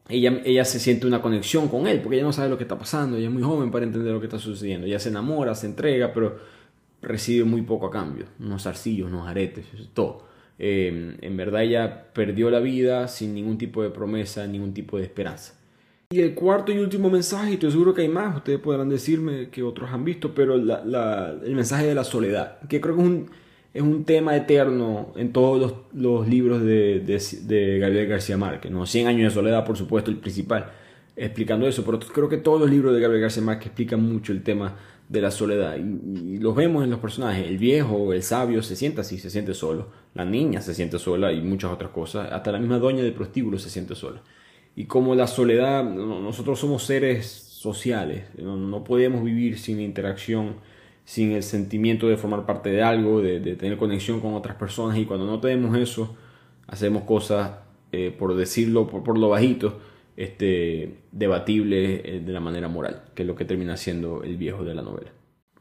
ella, 0.09 0.41
ella 0.47 0.65
se 0.65 0.81
siente 0.81 1.07
una 1.07 1.21
conexión 1.21 1.69
con 1.69 1.87
él 1.87 2.01
porque 2.01 2.17
ella 2.17 2.25
no 2.25 2.33
sabe 2.33 2.49
lo 2.49 2.57
que 2.57 2.65
está 2.65 2.79
pasando, 2.79 3.19
ella 3.19 3.27
es 3.27 3.33
muy 3.33 3.43
joven 3.43 3.71
para 3.71 3.85
entender 3.85 4.11
lo 4.11 4.21
que 4.21 4.27
está 4.27 4.39
sucediendo, 4.39 4.87
ella 4.87 4.99
se 4.99 5.11
enamora, 5.11 5.55
se 5.55 5.67
entrega, 5.67 6.15
pero 6.15 6.39
recibe 7.03 7.45
muy 7.45 7.63
poco 7.63 7.87
a 7.87 7.91
cambio, 7.91 8.27
unos 8.41 8.67
arcillos, 8.67 9.09
unos 9.09 9.29
aretes, 9.29 9.67
todo. 9.95 10.27
Eh, 10.59 11.17
en 11.21 11.37
verdad 11.37 11.63
ella 11.63 12.13
perdió 12.13 12.51
la 12.51 12.59
vida 12.59 13.07
sin 13.09 13.35
ningún 13.35 13.59
tipo 13.59 13.83
de 13.83 13.91
promesa, 13.91 14.47
ningún 14.47 14.75
tipo 14.75 14.99
de 14.99 15.05
esperanza. 15.05 15.55
Y 16.11 16.21
el 16.21 16.35
cuarto 16.35 16.73
y 16.73 16.79
último 16.79 17.11
mensaje, 17.11 17.51
y 17.51 17.55
estoy 17.55 17.71
seguro 17.71 17.93
que 17.93 18.01
hay 18.01 18.09
más, 18.09 18.37
ustedes 18.37 18.59
podrán 18.59 18.89
decirme 18.89 19.51
que 19.51 19.63
otros 19.63 19.91
han 19.91 20.05
visto, 20.05 20.35
pero 20.35 20.55
el 20.55 21.55
mensaje 21.55 21.87
de 21.87 21.95
la 21.95 22.03
soledad, 22.03 22.61
que 22.67 22.81
creo 22.81 22.97
que 22.97 23.03
es 23.03 23.09
un, 23.09 23.31
es 23.75 23.83
un 23.83 24.05
tema 24.05 24.35
eterno 24.35 25.13
en 25.17 25.35
todos 25.35 25.75
los, 25.93 26.27
libros 26.27 26.63
de, 26.63 27.01
de, 27.01 27.79
Gabriel 27.79 28.07
García 28.07 28.39
Márquez. 28.39 28.73
¿no? 28.73 28.87
100 28.87 29.07
años 29.07 29.35
de 29.35 29.35
soledad, 29.39 29.67
por 29.67 29.77
supuesto, 29.77 30.11
el 30.11 30.17
principal, 30.17 30.71
explicando 31.15 31.69
eso, 31.69 31.85
pero 31.85 32.01
creo 32.01 32.29
que 32.29 32.39
todos 32.39 32.59
los 32.59 32.71
libros 32.71 32.95
de 32.95 33.01
Gabriel 33.01 33.21
García 33.21 33.43
Márquez 33.43 33.67
explican 33.67 34.03
mucho 34.03 34.33
el 34.33 34.43
tema 34.43 34.77
de 35.09 35.21
la 35.21 35.31
soledad. 35.31 35.77
Y, 35.77 36.39
los 36.39 36.55
vemos 36.55 36.85
en 36.85 36.91
los 36.91 37.01
personajes. 37.01 37.47
El 37.47 37.59
viejo, 37.59 38.13
el 38.13 38.23
sabio 38.23 38.63
se 38.63 38.77
siente 38.77 39.01
así, 39.01 39.19
se 39.19 39.31
siente 39.31 39.55
solo. 39.55 39.89
La 40.15 40.25
niña 40.25 40.61
se 40.61 40.75
siente 40.75 40.99
sola 40.99 41.33
y 41.33 41.41
muchas 41.41 41.73
otras 41.73 41.91
cosas. 41.91 42.31
Hasta 42.33 42.53
la 42.53 42.59
misma 42.59 42.79
doña 42.79 43.03
del 43.03 43.13
prostíbulo 43.15 43.59
se 43.59 43.71
siente 43.71 43.95
sola. 43.95 44.23
Y 44.77 44.85
como 44.85 45.15
la 45.15 45.27
soledad, 45.27 45.85
nosotros 45.85 46.61
somos 46.61 46.85
seres 46.85 47.27
sociales. 47.27 48.27
No, 48.39 48.85
podemos 48.85 49.25
vivir 49.25 49.59
sin 49.59 49.81
interacción, 49.81 50.57
sin 51.05 51.33
el 51.33 51.43
sentimiento 51.43 52.09
de 52.09 52.17
formar 52.17 52.47
parte 52.47 52.71
de 52.71 52.83
algo, 52.83 53.21
de, 53.21 53.41
tener 53.57 53.77
conexión 53.77 54.21
con 54.21 54.35
otras 54.35 54.57
personas. 54.57 54.99
Y 54.99 55.05
cuando 55.05 55.27
no 55.27 55.41
tenemos 55.41 55.77
eso, 55.77 56.17
hacemos 56.69 57.03
cosas 57.05 57.51
eh, 57.91 58.15
por 58.17 58.37
decirlo 58.37 58.87
por, 58.87 59.19
lo 59.19 59.31
bajito, 59.31 59.81
este, 60.19 60.99
debatible 61.13 62.17
eh, 62.17 62.21
de 62.21 62.33
la 62.33 62.41
manera 62.41 62.67
moral, 62.67 63.05
que 63.15 63.23
es 63.23 63.29
lo 63.29 63.37
que 63.37 63.45
termina 63.45 63.77
siendo 63.77 64.25
el 64.25 64.37
viejo 64.37 64.65
de 64.65 64.75
la 64.75 64.83
novela. 64.83 65.13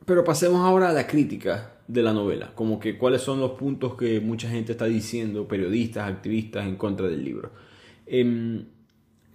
Pero 0.04 0.24
pasemos 0.24 0.62
ahora 0.62 0.89
a 0.89 0.93
la 0.93 1.06
crítica 1.06 1.74
de 1.88 2.02
la 2.02 2.12
novela, 2.12 2.54
como 2.56 2.80
que 2.80 2.98
cuáles 2.98 3.22
son 3.22 3.39
los 3.39 3.52
puntos 3.52 3.93
que 3.93 4.20
mucha 4.20 4.50
gente 4.50 4.72
está 4.72 4.86
diciendo, 4.86 5.48
periodistas, 5.48 6.10
activistas, 6.10 6.65
en 6.65 6.76
contra 6.76 7.08
del 7.08 7.24
libro. 7.24 7.52
Em, 8.08 8.65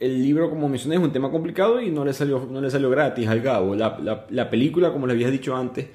el 0.00 0.22
libro, 0.24 0.50
como 0.50 0.68
mencioné, 0.68 0.96
es 0.96 1.00
un 1.00 1.12
tema 1.12 1.30
complicado 1.30 1.80
y 1.80 1.92
no 1.92 2.04
le 2.04 2.12
salió, 2.14 2.48
no 2.50 2.60
le 2.60 2.68
salió 2.68 2.90
gratis 2.90 3.28
al 3.28 3.42
Gabo. 3.42 3.76
La, 3.76 4.26
la, 4.28 4.50
película, 4.50 4.92
como 4.92 5.06
les 5.06 5.14
había 5.14 5.30
dicho 5.30 5.54
antes, 5.54 5.86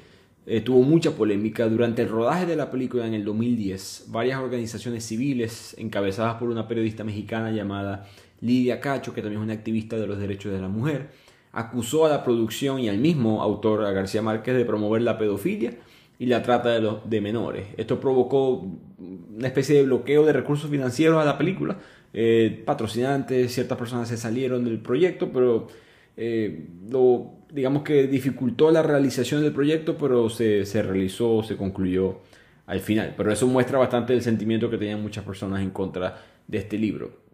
eh, 0.45 0.61
tuvo 0.61 0.83
mucha 0.83 1.11
polémica. 1.11 1.67
Durante 1.67 2.03
el 2.03 2.07
rodaje 2.07 2.45
de 2.45 2.55
la 2.55 2.71
película 2.71 3.05
en 3.05 3.13
el 3.13 3.25
2010, 3.25 4.05
varias 4.07 4.39
organizaciones 4.39 5.03
civiles, 5.03 5.75
encabezadas 5.77 6.35
por 6.35 6.47
una 6.47 6.65
periodista 6.65 7.03
mexicana 7.03 7.51
llamada 7.51 8.07
Lidia 8.41 8.79
Cacho, 8.79 9.13
que 9.13 9.21
también 9.21 9.41
es 9.41 9.45
una 9.45 9.53
activista 9.53 9.97
de 9.97 10.07
los 10.07 10.19
derechos 10.19 10.51
de 10.51 10.61
la 10.61 10.67
mujer, 10.67 11.09
acusó 11.51 12.05
a 12.05 12.09
la 12.09 12.23
producción 12.23 12.79
y 12.79 12.89
al 12.89 12.97
mismo 12.97 13.41
autor, 13.41 13.85
a 13.85 13.91
García 13.91 14.21
Márquez, 14.21 14.55
de 14.55 14.65
promover 14.65 15.01
la 15.01 15.17
pedofilia 15.17 15.73
y 16.19 16.25
la 16.27 16.43
trata 16.43 16.69
de, 16.69 16.81
los, 16.81 17.05
menores. 17.05 17.67
Esto 17.77 17.99
provocó 17.99 18.67
una 18.99 19.47
especie 19.47 19.75
de 19.75 19.83
bloqueo 19.83 20.25
de 20.25 20.33
recursos 20.33 20.69
financieros 20.69 21.21
a 21.21 21.25
la 21.25 21.37
película. 21.37 21.77
Eh, 22.13 22.63
patrocinantes, 22.65 23.53
ciertas 23.53 23.77
personas 23.77 24.07
se 24.07 24.17
salieron 24.17 24.63
del 24.63 24.79
proyecto, 24.79 25.31
pero 25.31 25.67
eh, 26.15 26.67
lo 26.89 27.37
digamos 27.51 27.83
que 27.83 28.07
dificultó 28.07 28.71
la 28.71 28.83
realización 28.83 29.41
del 29.41 29.53
proyecto, 29.53 29.97
pero 29.97 30.29
se, 30.29 30.65
se 30.65 30.83
realizó, 30.83 31.43
se 31.43 31.55
concluyó 31.55 32.19
al 32.65 32.79
final. 32.81 33.13
Pero 33.15 33.31
eso 33.31 33.47
muestra 33.47 33.77
bastante 33.77 34.13
el 34.13 34.21
sentimiento 34.21 34.69
que 34.69 34.77
tenían 34.77 35.01
muchas 35.01 35.23
personas 35.23 35.61
en 35.61 35.69
contra 35.69 36.23
de 36.47 36.57
este 36.57 36.77
libro. 36.77 37.26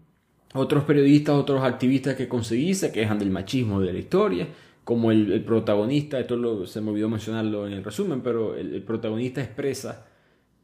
Otros 0.53 0.83
periodistas, 0.83 1.35
otros 1.35 1.63
activistas 1.63 2.15
que 2.15 2.27
conseguí 2.27 2.73
se 2.75 2.91
quejan 2.91 3.17
del 3.17 3.31
machismo 3.31 3.81
de 3.81 3.91
la 3.91 3.99
historia, 3.99 4.47
como 4.83 5.11
el, 5.11 5.43
protagonista, 5.43 6.19
esto 6.19 6.35
lo, 6.35 6.67
se 6.67 6.81
me 6.81 6.91
olvidó 6.91 7.09
mencionarlo 7.09 7.65
en 7.65 7.73
el 7.73 7.83
resumen, 7.83 8.21
pero 8.21 8.55
el, 8.55 8.81
protagonista 8.83 9.41
expresa, 9.41 10.05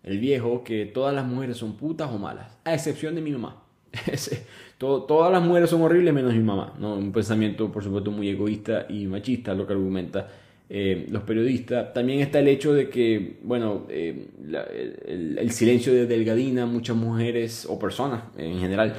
el 0.04 0.20
viejo, 0.20 0.64
que 0.64 0.86
todas 0.86 1.16
las 1.16 1.26
mujeres 1.26 1.58
son 1.58 1.76
putas 1.76 2.12
o 2.12 2.18
malas, 2.18 2.58
a 2.66 2.74
excepción 2.74 3.16
de 3.16 3.22
mi 3.22 3.32
mamá. 3.32 3.64
todas 4.78 5.32
las 5.32 5.42
mujeres 5.42 5.70
son 5.70 5.82
horribles 5.82 6.14
menos 6.14 6.34
mi 6.34 6.44
mamá. 6.44 6.76
¿no? 6.80 6.96
Un 6.96 7.12
pensamiento, 7.12 7.72
por 7.72 7.84
supuesto, 7.84 8.12
muy 8.12 8.30
egoísta 8.30 8.86
y 8.90 9.08
machista, 9.08 9.56
lo 9.56 9.66
que 9.66 9.74
argumenta 9.74 10.28
eh, 10.70 11.08
los 11.10 11.24
periodistas. 11.24 11.94
También 11.94 12.20
está 12.20 12.40
el 12.40 12.48
hecho 12.48 12.74
de 12.74 12.90
que, 12.90 13.40
bueno, 13.42 13.88
eh, 13.90 14.28
el, 15.08 15.50
silencio 15.52 15.92
de 15.94 16.06
Delgadina, 16.06 16.68
muchas 16.68 16.96
mujeres 16.96 17.66
o 17.68 17.80
personas 17.80 18.24
en 18.38 18.60
general 18.60 18.94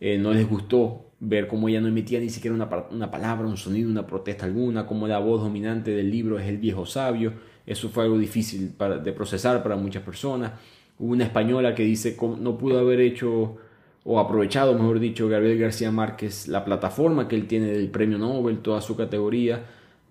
eh, 0.00 0.18
no 0.18 0.32
les 0.32 0.48
gustó 0.48 1.10
ver 1.20 1.46
cómo 1.48 1.68
ella 1.68 1.80
no 1.80 1.88
emitía 1.88 2.20
ni 2.20 2.28
siquiera 2.28 2.54
una, 2.54 3.10
palabra, 3.10 3.46
un 3.46 3.56
sonido, 3.56 3.88
una 3.88 4.06
protesta 4.06 4.44
alguna, 4.44 4.86
como 4.86 5.08
la 5.08 5.18
voz 5.18 5.42
dominante 5.42 5.92
del 5.92 6.10
libro 6.10 6.38
es 6.38 6.46
el 6.46 6.58
viejo 6.58 6.86
sabio. 6.86 7.32
Eso 7.66 7.88
fue 7.88 8.04
algo 8.04 8.18
difícil 8.18 8.74
de 9.02 9.12
procesar 9.12 9.62
para 9.62 9.76
muchas 9.76 10.02
personas. 10.02 10.52
Hubo 10.98 11.12
una 11.12 11.24
española 11.24 11.74
que 11.74 11.82
dice 11.82 12.16
no 12.40 12.58
pudo 12.58 12.78
haber 12.78 13.00
hecho 13.00 13.56
o 14.04 14.20
aprovechado, 14.20 14.74
mejor 14.74 15.00
dicho, 15.00 15.28
Gabriel 15.28 15.58
García 15.58 15.90
Márquez, 15.90 16.46
la 16.46 16.64
plataforma 16.64 17.26
que 17.26 17.36
él 17.36 17.46
tiene 17.46 17.68
del 17.68 17.88
premio 17.88 18.18
Nobel, 18.18 18.58
toda 18.58 18.82
su 18.82 18.96
categoría, 18.96 19.64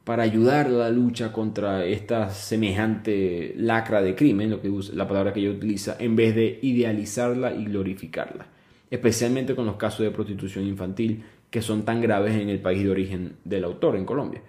para 0.04 0.24
ayudar 0.24 0.66
a 0.66 0.70
la 0.70 0.90
lucha 0.90 1.32
contra 1.32 1.86
esta 1.86 2.32
semejante 2.32 3.54
lacra 3.56 4.02
de 4.02 4.16
crimen, 4.16 4.50
lo 4.50 4.62
que 4.62 4.72
la 4.94 5.08
palabra 5.08 5.32
que 5.32 5.42
ella 5.42 5.52
utiliza, 5.52 5.96
en 6.00 6.16
vez 6.16 6.36
de 6.36 6.60
idealizarla 6.64 7.54
y 7.54 7.66
glorificarla, 7.66 8.48
especialmente 8.94 9.56
con 9.56 9.66
los 9.66 9.76
casos 9.76 10.02
de 10.02 10.12
prostitución 10.12 10.68
infantil 10.68 11.24
que 11.50 11.64
son 11.64 11.84
tan 11.84 12.00
graves 12.00 12.36
en 12.36 12.48
el 12.50 12.60
país 12.60 12.84
de 12.84 12.92
origen 12.92 13.38
del 13.44 13.64
autor, 13.64 13.96
en 13.96 14.06
Colombia. 14.06 14.44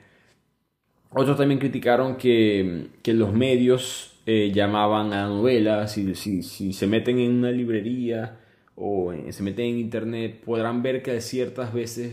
Otros 1.11 1.38
también 1.38 1.59
criticaron 1.59 2.16
que, 2.16 2.88
que 3.02 3.14
los 3.14 3.33
medios 3.33 4.20
eh, 4.26 4.52
llamaban 4.54 5.14
a 5.14 5.22
la 5.22 5.28
novela, 5.28 5.88
si, 5.88 6.14
se 6.42 6.87
meten 6.87 7.18
en 7.20 7.33
una 7.33 7.50
librería, 7.50 8.38
o 8.74 9.14
se 9.30 9.42
meten 9.42 9.64
en 9.64 9.78
internet, 9.78 10.42
podrán 10.44 10.83
ver 10.83 11.02
que 11.02 11.18
ciertas 11.22 11.72
veces 11.72 12.12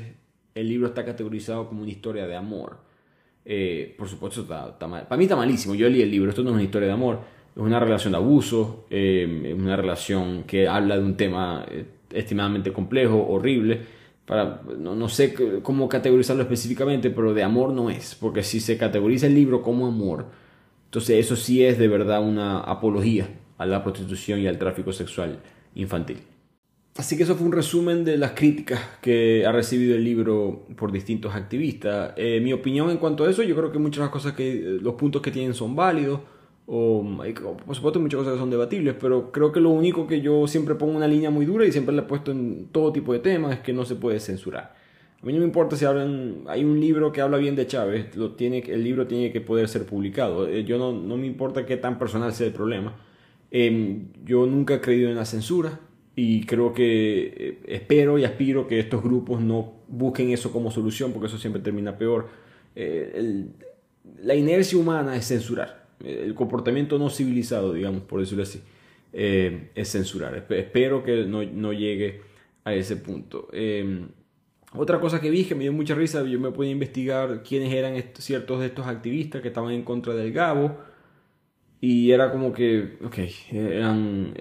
el 0.55 0.69
libro 0.69 0.87
está 0.87 1.03
categorizado 1.03 1.67
como 1.67 1.81
una 1.81 1.91
historia 1.91 2.27
de 2.27 2.37
amor. 2.37 2.77
Eh, 3.43 3.93
por 3.97 4.07
supuesto, 4.07 4.41
está, 4.41 4.87
mal. 4.87 5.05
Para 5.05 5.17
mí 5.17 5.25
está 5.25 5.35
malísimo. 5.35 5.75
Yo 5.75 5.89
leí 5.89 6.01
el 6.01 6.11
libro, 6.11 6.29
esto 6.29 6.43
no 6.43 6.51
es 6.51 6.53
una 6.53 6.63
historia 6.63 6.87
de 6.87 6.93
amor, 6.93 7.19
es 7.53 7.61
una 7.61 7.79
relación 7.81 8.13
de 8.13 8.17
abuso, 8.19 8.85
eh, 8.89 9.43
es 9.47 9.53
una 9.53 9.75
relación 9.75 10.43
que 10.43 10.69
habla 10.69 10.97
de 10.97 11.03
un 11.03 11.17
tema 11.17 11.65
estimadamente 12.13 12.71
complejo, 12.71 13.27
horrible. 13.27 13.81
Para, 14.25 14.61
no, 14.77 14.95
no, 14.95 15.09
sé 15.09 15.33
cómo 15.63 15.89
categorizarlo 15.89 16.43
específicamente, 16.43 17.09
pero 17.09 17.33
de 17.33 17.43
amor 17.43 17.73
no 17.73 17.89
es, 17.89 18.15
porque 18.15 18.43
si 18.43 18.59
se 18.59 18.77
categoriza 18.77 19.27
el 19.27 19.33
libro 19.33 19.61
como 19.61 19.87
amor, 19.87 20.27
entonces 20.85 21.25
eso 21.25 21.35
sí 21.35 21.63
es 21.63 21.77
de 21.77 21.87
verdad 21.87 22.23
una 22.23 22.59
apología 22.59 23.27
a 23.57 23.65
la 23.65 23.83
prostitución 23.83 24.39
y 24.39 24.47
al 24.47 24.57
tráfico 24.57 24.93
sexual 24.93 25.39
infantil. 25.75 26.19
Así 26.97 27.15
que 27.15 27.23
eso 27.23 27.35
fue 27.35 27.47
un 27.47 27.53
resumen 27.53 28.03
de 28.03 28.17
las 28.17 28.31
críticas 28.31 28.81
que 29.01 29.45
ha 29.45 29.51
recibido 29.51 29.95
el 29.95 30.03
libro 30.03 30.67
por 30.75 30.91
distintos 30.91 31.33
activistas. 31.33 32.13
Eh, 32.17 32.41
mi 32.41 32.51
opinión 32.51 32.89
en 32.89 32.97
cuanto 32.97 33.23
a 33.23 33.29
eso, 33.29 33.43
yo 33.43 33.55
creo 33.55 33.71
que 33.71 33.79
muchas 33.79 33.99
de 33.99 34.05
las 34.05 34.11
cosas 34.11 34.33
que, 34.33 34.51
eh, 34.51 34.79
los 34.81 34.95
puntos 34.95 35.21
que 35.21 35.31
tienen 35.31 35.53
son 35.53 35.75
válidos, 35.75 36.19
o 36.67 37.03
por 37.65 37.75
supuesto 37.75 37.99
muchas 37.99 38.19
cosas 38.19 38.33
que 38.33 38.39
son 38.39 38.49
debatibles, 38.49 38.95
pero 38.99 39.31
creo 39.31 39.51
que 39.51 39.59
lo 39.59 39.69
único 39.69 40.07
que 40.07 40.21
yo 40.21 40.47
siempre 40.47 40.75
pongo 40.75 40.95
una 40.95 41.07
línea 41.07 41.29
muy 41.29 41.45
dura 41.45 41.65
y 41.65 41.71
siempre 41.71 41.93
la 41.93 42.03
he 42.03 42.05
puesto 42.05 42.31
en 42.31 42.67
todo 42.71 42.93
tipo 42.93 43.13
de 43.13 43.19
temas 43.19 43.53
es 43.53 43.59
que 43.59 43.73
no 43.73 43.85
se 43.85 43.95
puede 43.95 44.19
censurar. 44.19 44.75
A 45.21 45.25
mí 45.25 45.33
no 45.33 45.39
me 45.39 45.45
importa 45.45 45.75
si 45.75 45.85
hablan, 45.85 46.43
hay 46.47 46.63
un 46.63 46.79
libro 46.79 47.11
que 47.11 47.21
habla 47.21 47.37
bien 47.37 47.55
de 47.55 47.67
Chávez, 47.67 48.15
lo 48.15 48.31
tiene, 48.31 48.59
el 48.67 48.83
libro 48.83 49.05
tiene 49.05 49.31
que 49.31 49.41
poder 49.41 49.67
ser 49.67 49.85
publicado. 49.85 50.47
Eh, 50.47 50.63
yo 50.63 50.77
no, 50.77 50.93
no 50.93 51.17
me 51.17 51.27
importa 51.27 51.65
qué 51.65 51.77
tan 51.77 51.99
personal 51.99 52.33
sea 52.33 52.47
el 52.47 52.53
problema. 52.53 52.95
Em, 53.51 54.07
yo 54.23 54.45
nunca 54.45 54.75
he 54.75 54.81
creído 54.81 55.09
en 55.09 55.15
la 55.15 55.25
censura, 55.25 55.79
y 56.15 56.45
creo 56.45 56.73
que 56.73 57.33
eh, 57.37 57.59
espero 57.67 58.17
y 58.17 58.25
aspiro 58.25 58.67
que 58.67 58.79
estos 58.79 59.01
grupos 59.01 59.41
no 59.41 59.73
busquen 59.87 60.29
eso 60.31 60.51
como 60.51 60.71
solución, 60.71 61.13
porque 61.13 61.27
eso 61.27 61.37
siempre 61.37 61.61
termina 61.61 61.97
peor. 61.97 62.29
Eh, 62.75 63.45
la 64.21 64.35
inercia 64.35 64.77
humana 64.77 65.15
es 65.15 65.27
censurar. 65.27 65.80
El 66.03 66.33
comportamiento 66.35 66.97
no 66.97 67.09
civilizado, 67.09 67.73
digamos, 67.73 68.03
por 68.03 68.19
decirlo 68.19 68.43
así, 68.43 68.61
eh, 69.13 69.69
es 69.75 69.91
censurar. 69.91 70.45
Espero 70.49 71.03
que 71.03 71.25
no, 71.25 71.43
no, 71.43 71.73
llegue 71.73 72.21
a 72.63 72.73
ese 72.73 72.95
punto. 72.97 73.49
otra 74.73 74.99
cosa 74.99 75.19
que 75.19 75.29
vi 75.29 75.45
que 75.45 75.55
me 75.55 75.63
dio 75.63 75.73
mucha 75.73 75.95
risa, 75.95 76.23
yo 76.23 76.39
me 76.39 76.51
pude 76.51 76.69
investigar 76.69 77.43
quiénes 77.43 77.73
eran 77.73 78.01
ciertos 78.15 78.59
de 78.59 78.67
estos 78.67 78.87
activistas 78.87 79.41
que 79.41 79.49
estaban 79.49 79.71
en 79.71 79.83
contra 79.83 80.13
del 80.13 80.31
Gabo. 80.31 80.77
Y 81.79 82.11
era 82.11 82.31
como 82.31 82.53
que, 82.53 82.97
ok, 83.03 83.17
eran 83.51 84.33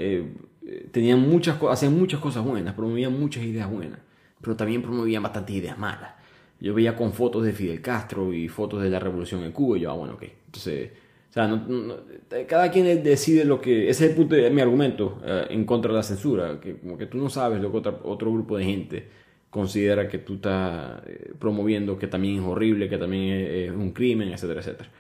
tenían 0.93 1.21
muchas 1.21 1.59
hacían 1.63 1.99
muchas 1.99 2.21
cosas 2.21 2.45
buenas, 2.45 2.75
promovían 2.75 3.19
muchas 3.19 3.45
ideas 3.45 3.71
buenas, 3.71 4.01
pero 4.41 4.57
también 4.57 4.83
promovían 4.83 5.23
bastantes 5.23 5.57
ideas 5.57 5.79
malas. 5.79 6.15
Yo 6.61 6.75
veía 6.75 6.95
con 6.95 7.13
fotos 7.13 7.45
de 7.45 7.53
Fidel 7.53 7.81
Castro 7.81 8.33
y 8.35 8.49
fotos 8.49 8.83
de 8.83 8.91
la 8.91 8.99
revolución 8.99 9.43
en 9.45 9.53
Cuba 9.53 9.79
y 9.79 9.81
yo, 9.81 9.91
ah, 9.91 9.95
bueno, 9.95 10.15
ok. 10.15 10.25
Entonces, 10.47 10.91
o 11.31 11.33
sea, 11.33 12.47
cada 12.49 12.73
quien 12.73 13.05
decide 13.05 13.45
lo 13.45 13.61
que... 13.61 13.89
Ese 13.89 14.05
es 14.05 14.11
el 14.11 14.17
punto 14.17 14.35
de 14.35 14.51
mi 14.51 14.61
argumento 14.61 15.21
eh, 15.25 15.47
en 15.51 15.65
contra 15.65 15.93
de 15.93 15.99
la 15.99 16.03
censura, 16.03 16.59
que 16.61 16.77
como 16.79 16.99
que 16.99 17.07
tú 17.07 17.19
no 17.19 17.31
sabes 17.31 17.63
lo 17.63 17.71
que 17.71 17.79
otro, 17.79 18.33
grupo 18.33 18.59
de 18.59 18.65
gente 18.65 19.09
considera 19.49 20.09
que 20.09 20.19
tú 20.19 20.35
estás 20.35 21.03
eh, 21.07 21.33
promoviendo, 21.39 21.97
que 21.99 22.09
también 22.09 22.41
es 22.41 22.45
horrible, 22.45 22.89
que 22.89 22.99
también 22.99 23.47
es, 23.49 23.71
un 23.71 23.93
crimen, 23.93 24.33
etcétera, 24.33 24.61
etcétera. 24.61 24.91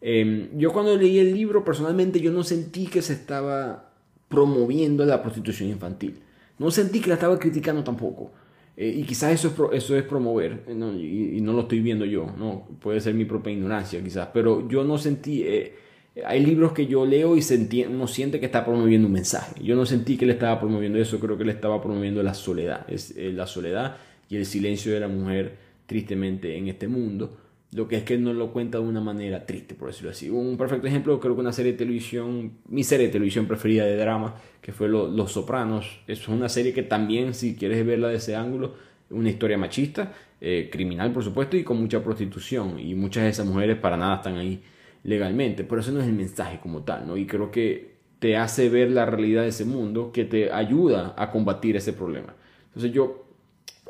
Em, 0.00 0.56
yo 0.56 0.72
cuando 0.72 0.96
leí 0.96 1.18
el 1.18 1.34
libro, 1.34 1.64
personalmente 1.64 2.20
yo 2.20 2.30
no 2.30 2.44
sentí 2.44 2.86
que 2.86 3.02
se 3.02 3.14
estaba 3.14 3.90
promoviendo 4.28 5.04
la 5.04 5.20
prostitución 5.20 5.70
infantil. 5.70 6.20
No 6.58 6.70
sentí 6.70 7.00
que 7.00 7.08
la 7.08 7.14
estaba 7.14 7.36
criticando 7.38 7.82
tampoco. 7.82 8.30
Eh, 8.80 8.94
y 8.96 9.02
quizás 9.02 9.34
eso 9.34 9.48
es, 9.48 9.82
eso 9.82 9.94
es 9.94 10.04
promover, 10.04 10.64
y, 10.66 11.38
no 11.42 11.52
lo 11.52 11.60
estoy 11.60 11.80
viendo 11.80 12.06
yo, 12.06 12.32
¿no? 12.38 12.66
puede 12.80 12.98
ser 13.02 13.12
mi 13.12 13.26
propia 13.26 13.52
ignorancia 13.52 14.02
quizás, 14.02 14.28
pero 14.32 14.66
yo 14.70 14.84
no 14.84 14.96
sentí, 14.96 15.42
eh, 15.42 15.74
hay 16.24 16.42
libros 16.42 16.72
que 16.72 16.86
yo 16.86 17.04
leo 17.04 17.36
y 17.36 17.42
sentí, 17.42 17.84
uno 17.84 18.06
siente 18.06 18.40
que 18.40 18.46
está 18.46 18.64
promoviendo 18.64 19.06
un 19.06 19.12
mensaje, 19.12 19.62
yo 19.62 19.76
no 19.76 19.84
sentí 19.84 20.16
que 20.16 20.24
le 20.24 20.32
estaba 20.32 20.58
promoviendo 20.58 20.98
eso, 20.98 21.20
creo 21.20 21.36
que 21.36 21.44
le 21.44 21.52
estaba 21.52 21.82
promoviendo 21.82 22.22
la 22.22 22.32
soledad, 22.32 22.86
es, 22.88 23.14
eh, 23.18 23.30
la 23.34 23.46
soledad 23.46 23.98
y 24.30 24.36
el 24.36 24.46
silencio 24.46 24.94
de 24.94 25.00
la 25.00 25.08
mujer 25.08 25.58
tristemente 25.84 26.56
en 26.56 26.68
este 26.68 26.88
mundo. 26.88 27.36
Lo 27.72 27.86
que 27.86 27.96
es 27.96 28.02
que 28.02 28.18
no 28.18 28.32
lo 28.32 28.52
cuenta 28.52 28.78
de 28.78 28.84
una 28.84 29.00
manera 29.00 29.46
triste, 29.46 29.74
por 29.74 29.88
decirlo 29.88 30.10
así. 30.10 30.28
Un 30.28 30.56
perfecto 30.56 30.88
ejemplo, 30.88 31.20
creo 31.20 31.34
que 31.36 31.40
una 31.40 31.52
serie 31.52 31.72
de 31.72 31.78
televisión, 31.78 32.54
mi 32.68 32.82
serie 32.82 33.06
de 33.06 33.12
televisión 33.12 33.46
preferida 33.46 33.84
de 33.84 33.96
drama, 33.96 34.34
que 34.60 34.72
fue 34.72 34.88
Los 34.88 35.32
Sopranos. 35.32 36.00
Es 36.08 36.26
una 36.26 36.48
serie 36.48 36.72
que 36.72 36.82
también, 36.82 37.32
si 37.32 37.54
quieres 37.54 37.86
verla 37.86 38.08
de 38.08 38.16
ese 38.16 38.34
ángulo, 38.34 38.74
una 39.10 39.30
historia 39.30 39.56
machista, 39.56 40.12
eh, 40.40 40.68
criminal 40.72 41.12
por 41.12 41.22
supuesto, 41.22 41.56
y 41.56 41.62
con 41.62 41.80
mucha 41.80 42.02
prostitución. 42.02 42.80
Y 42.80 42.94
muchas 42.96 43.22
de 43.22 43.30
esas 43.30 43.46
mujeres 43.46 43.78
para 43.78 43.96
nada 43.96 44.16
están 44.16 44.36
ahí 44.36 44.62
legalmente. 45.04 45.62
Pero 45.62 45.80
eso 45.80 45.92
no 45.92 46.00
es 46.00 46.06
el 46.06 46.14
mensaje 46.14 46.58
como 46.60 46.82
tal, 46.82 47.06
¿no? 47.06 47.16
Y 47.16 47.26
creo 47.26 47.52
que 47.52 48.00
te 48.18 48.36
hace 48.36 48.68
ver 48.68 48.90
la 48.90 49.06
realidad 49.06 49.42
de 49.42 49.48
ese 49.48 49.64
mundo 49.64 50.12
que 50.12 50.24
te 50.24 50.52
ayuda 50.52 51.14
a 51.16 51.30
combatir 51.30 51.76
ese 51.76 51.92
problema. 51.92 52.34
Entonces 52.66 52.92
yo, 52.92 53.29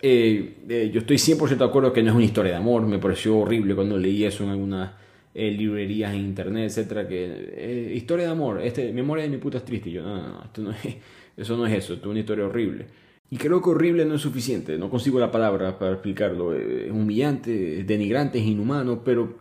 eh, 0.03 0.57
eh, 0.69 0.91
yo 0.93 1.01
estoy 1.01 1.17
100% 1.17 1.57
de 1.57 1.65
acuerdo 1.65 1.93
que 1.93 2.03
no 2.03 2.11
es 2.11 2.17
una 2.17 2.25
historia 2.25 2.53
de 2.53 2.59
amor, 2.59 2.87
me 2.87 2.99
pareció 2.99 3.39
horrible 3.39 3.75
cuando 3.75 3.99
leí 3.99 4.25
eso 4.25 4.45
en 4.45 4.51
algunas 4.51 4.93
eh, 5.35 5.51
librerías 5.51 6.15
en 6.15 6.21
internet, 6.21 6.67
etcétera, 6.67 7.07
que 7.07 7.93
historia 7.95 8.27
de 8.27 8.33
amor, 8.33 8.63
este, 8.63 8.93
memoria 8.93 9.25
de 9.25 9.31
mi 9.31 9.37
puta 9.39 9.59
es 9.59 9.65
triste, 9.65 9.91
y 9.91 9.93
yo, 9.93 10.03
no, 10.03 10.17
no, 10.17 10.29
no, 10.29 10.43
esto 10.45 10.63
no 10.63 10.71
es, 10.71 10.79
eso 11.37 11.57
no 11.57 11.67
es 11.67 11.75
eso, 11.75 11.95
esto 11.95 12.07
es 12.07 12.11
una 12.11 12.21
historia 12.21 12.47
horrible. 12.47 12.87
Y 13.31 13.37
creo 13.37 13.63
que 13.63 13.71
horrible 13.71 14.05
no 14.05 14.15
es 14.15 14.23
suficiente, 14.23 14.77
no 14.77 14.91
consigo 14.91 15.21
la 15.21 15.31
palabra 15.31 15.79
para 15.79 15.93
explicarlo, 15.93 16.55
es 16.55 16.91
humillante, 16.91 17.81
es 17.81 17.87
denigrante, 17.87 18.39
es 18.39 18.47
inhumano, 18.47 19.05
pero 19.05 19.39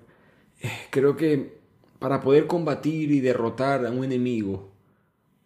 creo 0.91 1.15
que 1.15 1.57
para 1.97 2.21
poder 2.21 2.47
combatir 2.47 3.11
y 3.11 3.19
derrotar 3.19 3.85
a 3.85 3.91
un 3.91 4.03
enemigo 4.03 4.71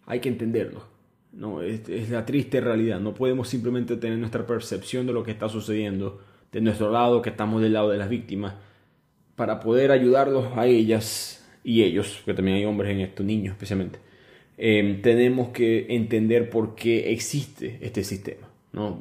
hay 0.06 0.20
que 0.20 0.30
entenderlo. 0.30 0.93
No, 1.34 1.64
es, 1.64 2.10
la 2.12 2.26
triste 2.26 2.62
realidad. 2.62 3.00
No 3.00 3.14
podemos 3.14 3.50
simplemente 3.50 3.98
tener 3.98 4.20
nuestra 4.20 4.46
percepción 4.46 5.08
de 5.08 5.14
lo 5.14 5.24
que 5.24 5.32
está 5.32 5.50
sucediendo 5.50 6.22
de 6.52 6.62
nuestro 6.62 6.92
lado, 6.92 7.24
que 7.24 7.32
estamos 7.32 7.62
del 7.62 7.74
lado 7.74 7.90
de 7.90 7.98
las 7.98 8.08
víctimas, 8.08 8.54
para 9.36 9.60
poder 9.60 9.92
ayudarlos 9.92 10.46
a 10.56 10.68
ellas 10.68 11.44
y 11.64 11.82
ellos, 11.82 12.22
que 12.24 12.36
también 12.36 12.58
hay 12.58 12.66
hombres 12.66 12.92
en 12.92 13.00
estos 13.02 13.26
niños 13.26 13.54
especialmente. 13.54 13.98
Eh, 14.60 15.00
tenemos 15.02 15.50
que 15.50 15.88
entender 15.90 16.52
por 16.52 16.76
qué 16.76 17.12
existe 17.12 17.80
este 17.82 18.04
sistema. 18.04 18.48
¿no? 18.72 19.00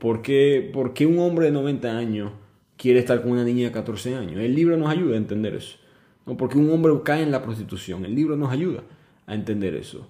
¿Por, 0.00 0.22
qué, 0.22 0.68
¿Por 0.72 0.94
qué 0.94 1.06
un 1.06 1.20
hombre 1.20 1.46
de 1.46 1.52
90 1.52 1.96
años 1.96 2.32
quiere 2.76 2.98
estar 2.98 3.22
con 3.22 3.32
una 3.32 3.44
niña 3.44 3.66
de 3.66 3.72
14 3.72 4.16
años? 4.16 4.40
El 4.40 4.56
libro 4.56 4.76
nos 4.76 4.90
ayuda 4.90 5.14
a 5.14 5.18
entender 5.18 5.54
eso. 5.54 5.78
¿no? 6.26 6.36
Porque 6.36 6.58
un 6.58 6.68
hombre 6.72 6.92
cae 7.04 7.22
en 7.22 7.30
la 7.30 7.42
prostitución. 7.42 8.04
El 8.04 8.16
libro 8.16 8.36
nos 8.36 8.50
ayuda 8.50 8.82
a 9.26 9.34
entender 9.34 9.76
eso 9.76 10.08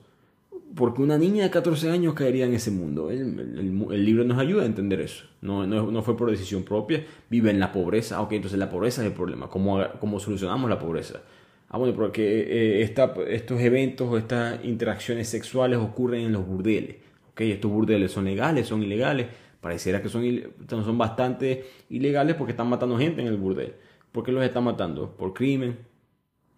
porque 0.74 1.02
una 1.02 1.18
niña 1.18 1.44
de 1.44 1.50
14 1.50 1.90
años 1.90 2.14
caería 2.14 2.46
en 2.46 2.54
ese 2.54 2.70
mundo. 2.70 3.10
El, 3.10 4.04
libro 4.04 4.24
nos 4.24 4.38
ayuda 4.38 4.62
a 4.62 4.66
entender 4.66 5.00
eso. 5.00 5.24
No, 5.40 5.66
no, 5.66 6.02
fue 6.02 6.16
por 6.16 6.30
decisión 6.30 6.62
propia, 6.62 7.04
vive 7.30 7.50
en 7.50 7.60
la 7.60 7.72
pobreza. 7.72 8.20
Ok, 8.20 8.32
entonces 8.32 8.58
la 8.58 8.68
pobreza 8.68 9.02
es 9.02 9.08
el 9.08 9.14
problema. 9.14 9.48
¿Cómo, 9.48 9.80
cómo 10.00 10.20
solucionamos 10.20 10.68
la 10.68 10.78
pobreza? 10.78 11.22
Ah, 11.70 11.78
bueno, 11.78 11.94
porque 11.94 12.80
eh, 12.80 12.82
estos 12.82 13.60
eventos 13.60 14.08
o 14.08 14.16
estas 14.16 14.64
interacciones 14.64 15.28
sexuales 15.28 15.78
ocurren 15.78 16.26
en 16.26 16.32
los 16.32 16.46
burdeles. 16.46 16.96
Ok, 17.32 17.42
estos 17.42 17.70
burdeles 17.70 18.12
son 18.12 18.24
legales, 18.24 18.66
son 18.66 18.82
ilegales. 18.82 19.26
Pareciera 19.60 20.00
que 20.00 20.08
son, 20.08 20.24
son 20.68 20.98
bastante 20.98 21.64
ilegales 21.90 22.36
porque 22.36 22.52
están 22.52 22.68
matando 22.68 22.96
gente 22.96 23.20
en 23.20 23.26
el 23.26 23.36
burdel. 23.36 23.74
¿Por 24.12 24.24
qué 24.24 24.32
los 24.32 24.44
están 24.44 24.64
matando? 24.64 25.14
Por 25.16 25.34
crimen, 25.34 25.76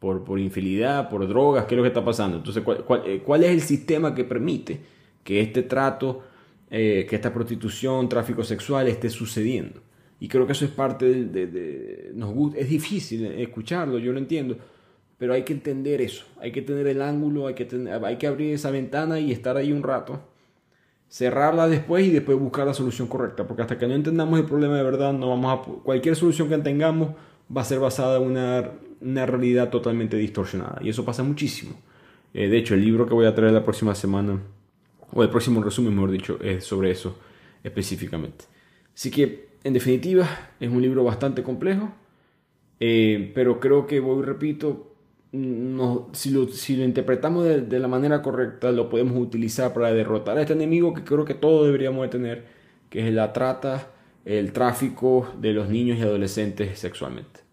por, 0.01 0.25
por 0.25 0.41
infidelidad, 0.41 1.09
por 1.09 1.29
drogas, 1.29 1.67
¿qué 1.67 1.75
es 1.75 1.77
lo 1.77 1.83
que 1.83 1.89
está 1.89 2.05
pasando? 2.05 2.39
Entonces, 2.39 2.65
¿cuál, 2.65 3.03
eh, 3.07 3.23
cuál, 3.25 3.45
es 3.45 3.51
el 3.51 3.61
sistema 3.61 4.15
que 4.15 4.25
permite 4.25 4.81
que 5.23 5.41
este 5.41 5.63
trato, 5.63 6.23
eh, 6.71 7.07
que 7.09 7.17
esta 7.17 7.33
prostitución, 7.33 8.09
tráfico 8.09 8.43
sexual 8.43 8.89
esté 8.89 9.11
sucediendo? 9.11 9.83
Y 10.19 10.29
creo 10.29 10.47
que 10.47 10.53
eso 10.53 10.65
es 10.65 10.71
parte 10.71 11.07
de, 11.07 11.47
de, 11.47 12.11
nos 12.15 12.33
gusta, 12.35 12.59
es 12.59 12.69
difícil 12.69 13.27
escucharlo, 13.27 13.99
yo 13.99 14.13
lo 14.13 14.19
entiendo, 14.19 14.57
pero 15.19 15.35
hay 15.35 15.43
que 15.43 15.53
entender 15.53 16.01
eso, 16.01 16.25
hay 16.41 16.51
que 16.51 16.63
tener 16.63 16.87
el 16.87 17.03
ángulo, 17.03 17.47
hay 17.47 17.55
que, 17.55 17.67
tener, 17.67 18.03
hay 18.03 18.17
que 18.17 18.27
abrir 18.27 18.55
esa 18.55 18.71
ventana 18.71 19.21
y 19.21 19.33
estar 19.33 19.59
ahí 19.59 19.71
un 19.71 19.83
rato, 19.83 20.21
cerrarla 21.09 21.69
después 21.69 22.07
y 22.07 22.11
después 22.11 22.39
buscar 22.39 22.67
la 22.67 22.73
solución 22.73 23.07
correcta, 23.07 23.47
porque 23.47 23.63
hasta 23.63 23.77
que 23.77 23.87
no 23.87 23.95
entendamos 23.95 24.39
el 24.39 24.47
problema 24.47 24.79
de 24.79 24.83
verdad, 24.83 25.13
no 25.13 25.29
vamos 25.29 25.59
a, 25.59 25.83
cualquier 25.83 26.17
solución 26.17 26.49
que 26.49 26.57
tengamos 26.59 27.11
va 27.55 27.63
a 27.63 27.65
ser 27.65 27.81
basada 27.81 28.17
en 28.17 28.23
una 28.23 28.71
una 29.01 29.27
realidad 29.27 29.71
totalmente 29.71 30.17
distorsionada. 30.17 30.79
Y 30.83 30.89
eso 30.89 31.05
pasa 31.05 31.23
muchísimo. 31.23 31.75
Eh, 32.35 32.49
de 32.49 32.59
hecho, 32.59 32.75
el 32.75 32.85
libro 32.85 33.07
que 33.07 33.15
voy 33.15 33.27
a 33.27 33.35
traer 33.35 33.53
la 33.53 33.65
próxima 33.65 33.95
semana, 33.95 34.41
o 35.13 35.23
el 35.23 35.31
próximo 35.31 35.63
resumen, 35.63 35.95
mejor 35.95 36.11
dicho, 36.11 36.39
es 36.41 36.65
sobre 36.65 36.91
eso 36.91 37.19
específicamente. 37.65 38.45
Así 38.95 39.11
que, 39.11 39.49
en 39.65 39.73
definitiva, 39.73 40.29
es 40.61 40.71
un 40.71 40.81
libro 40.81 41.05
bastante 41.05 41.43
complejo, 41.43 41.93
eh, 42.79 43.33
pero 43.35 43.61
creo 43.61 43.87
que, 43.87 44.01
voy 44.01 44.23
repito, 44.25 44.95
no, 45.33 46.09
si, 46.13 46.31
lo, 46.31 46.49
si 46.49 46.77
lo 46.77 46.85
interpretamos 46.85 47.45
de, 47.45 47.61
de, 47.63 47.79
la 47.79 47.89
manera 47.89 48.23
correcta, 48.23 48.73
lo 48.73 48.89
podemos 48.89 49.17
utilizar 49.17 49.73
para 49.73 49.93
derrotar 49.93 50.39
a 50.39 50.43
este 50.43 50.55
enemigo 50.55 50.93
que 50.95 51.05
creo 51.05 51.25
que 51.25 51.35
todos 51.35 51.67
deberíamos 51.67 52.03
de 52.03 52.09
tener, 52.09 52.47
que 52.89 53.07
es 53.07 53.15
la 53.15 53.33
trata, 53.33 53.91
el 54.25 54.53
tráfico 54.53 55.29
de 55.39 55.53
los 55.53 55.69
niños 55.69 55.99
y 55.99 56.03
adolescentes 56.03 56.79
sexualmente. 56.79 57.50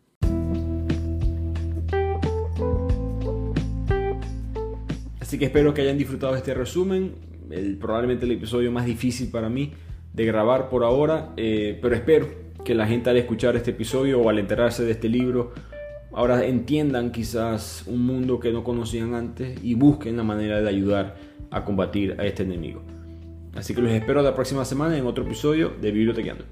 Así 5.38 5.42
que 5.42 5.46
espero 5.46 5.72
que 5.72 5.84
hayan 5.84 6.00
disfrutado 6.00 6.36
este 6.36 6.56
resumen. 6.56 7.14
El, 7.52 7.78
probablemente 7.78 8.26
el 8.26 8.32
episodio 8.32 8.72
más 8.72 8.88
difícil 8.88 9.30
para 9.30 9.50
mí 9.50 9.72
de 10.12 10.26
grabar 10.26 10.68
por 10.68 10.84
ahora, 10.84 11.32
eh, 11.38 11.78
pero 11.80 11.94
espero 11.94 12.28
que 12.66 12.74
la 12.74 12.88
gente 12.88 13.12
al 13.12 13.18
escuchar 13.18 13.56
este 13.56 13.70
episodio 13.70 14.20
o 14.20 14.30
al 14.30 14.40
enterarse 14.40 14.84
de 14.84 14.94
este 14.94 15.10
libro 15.10 15.54
ahora 16.12 16.44
entiendan 16.44 17.12
quizás 17.12 17.84
un 17.86 18.04
mundo 18.04 18.40
que 18.40 18.52
no 18.52 18.64
conocían 18.64 19.14
antes 19.14 19.64
y 19.64 19.76
busquen 19.76 20.18
la 20.18 20.24
manera 20.24 20.60
de 20.60 20.70
ayudar 20.70 21.18
a 21.52 21.64
combatir 21.64 22.20
a 22.20 22.26
este 22.26 22.42
enemigo. 22.42 22.82
Así 23.56 23.76
que 23.76 23.82
los 23.84 23.92
espero 23.92 24.24
la 24.24 24.34
próxima 24.34 24.66
semana 24.66 24.98
en 24.98 25.06
otro 25.06 25.24
episodio 25.24 25.72
de 25.80 25.92
Bibliotequeando. 25.92 26.46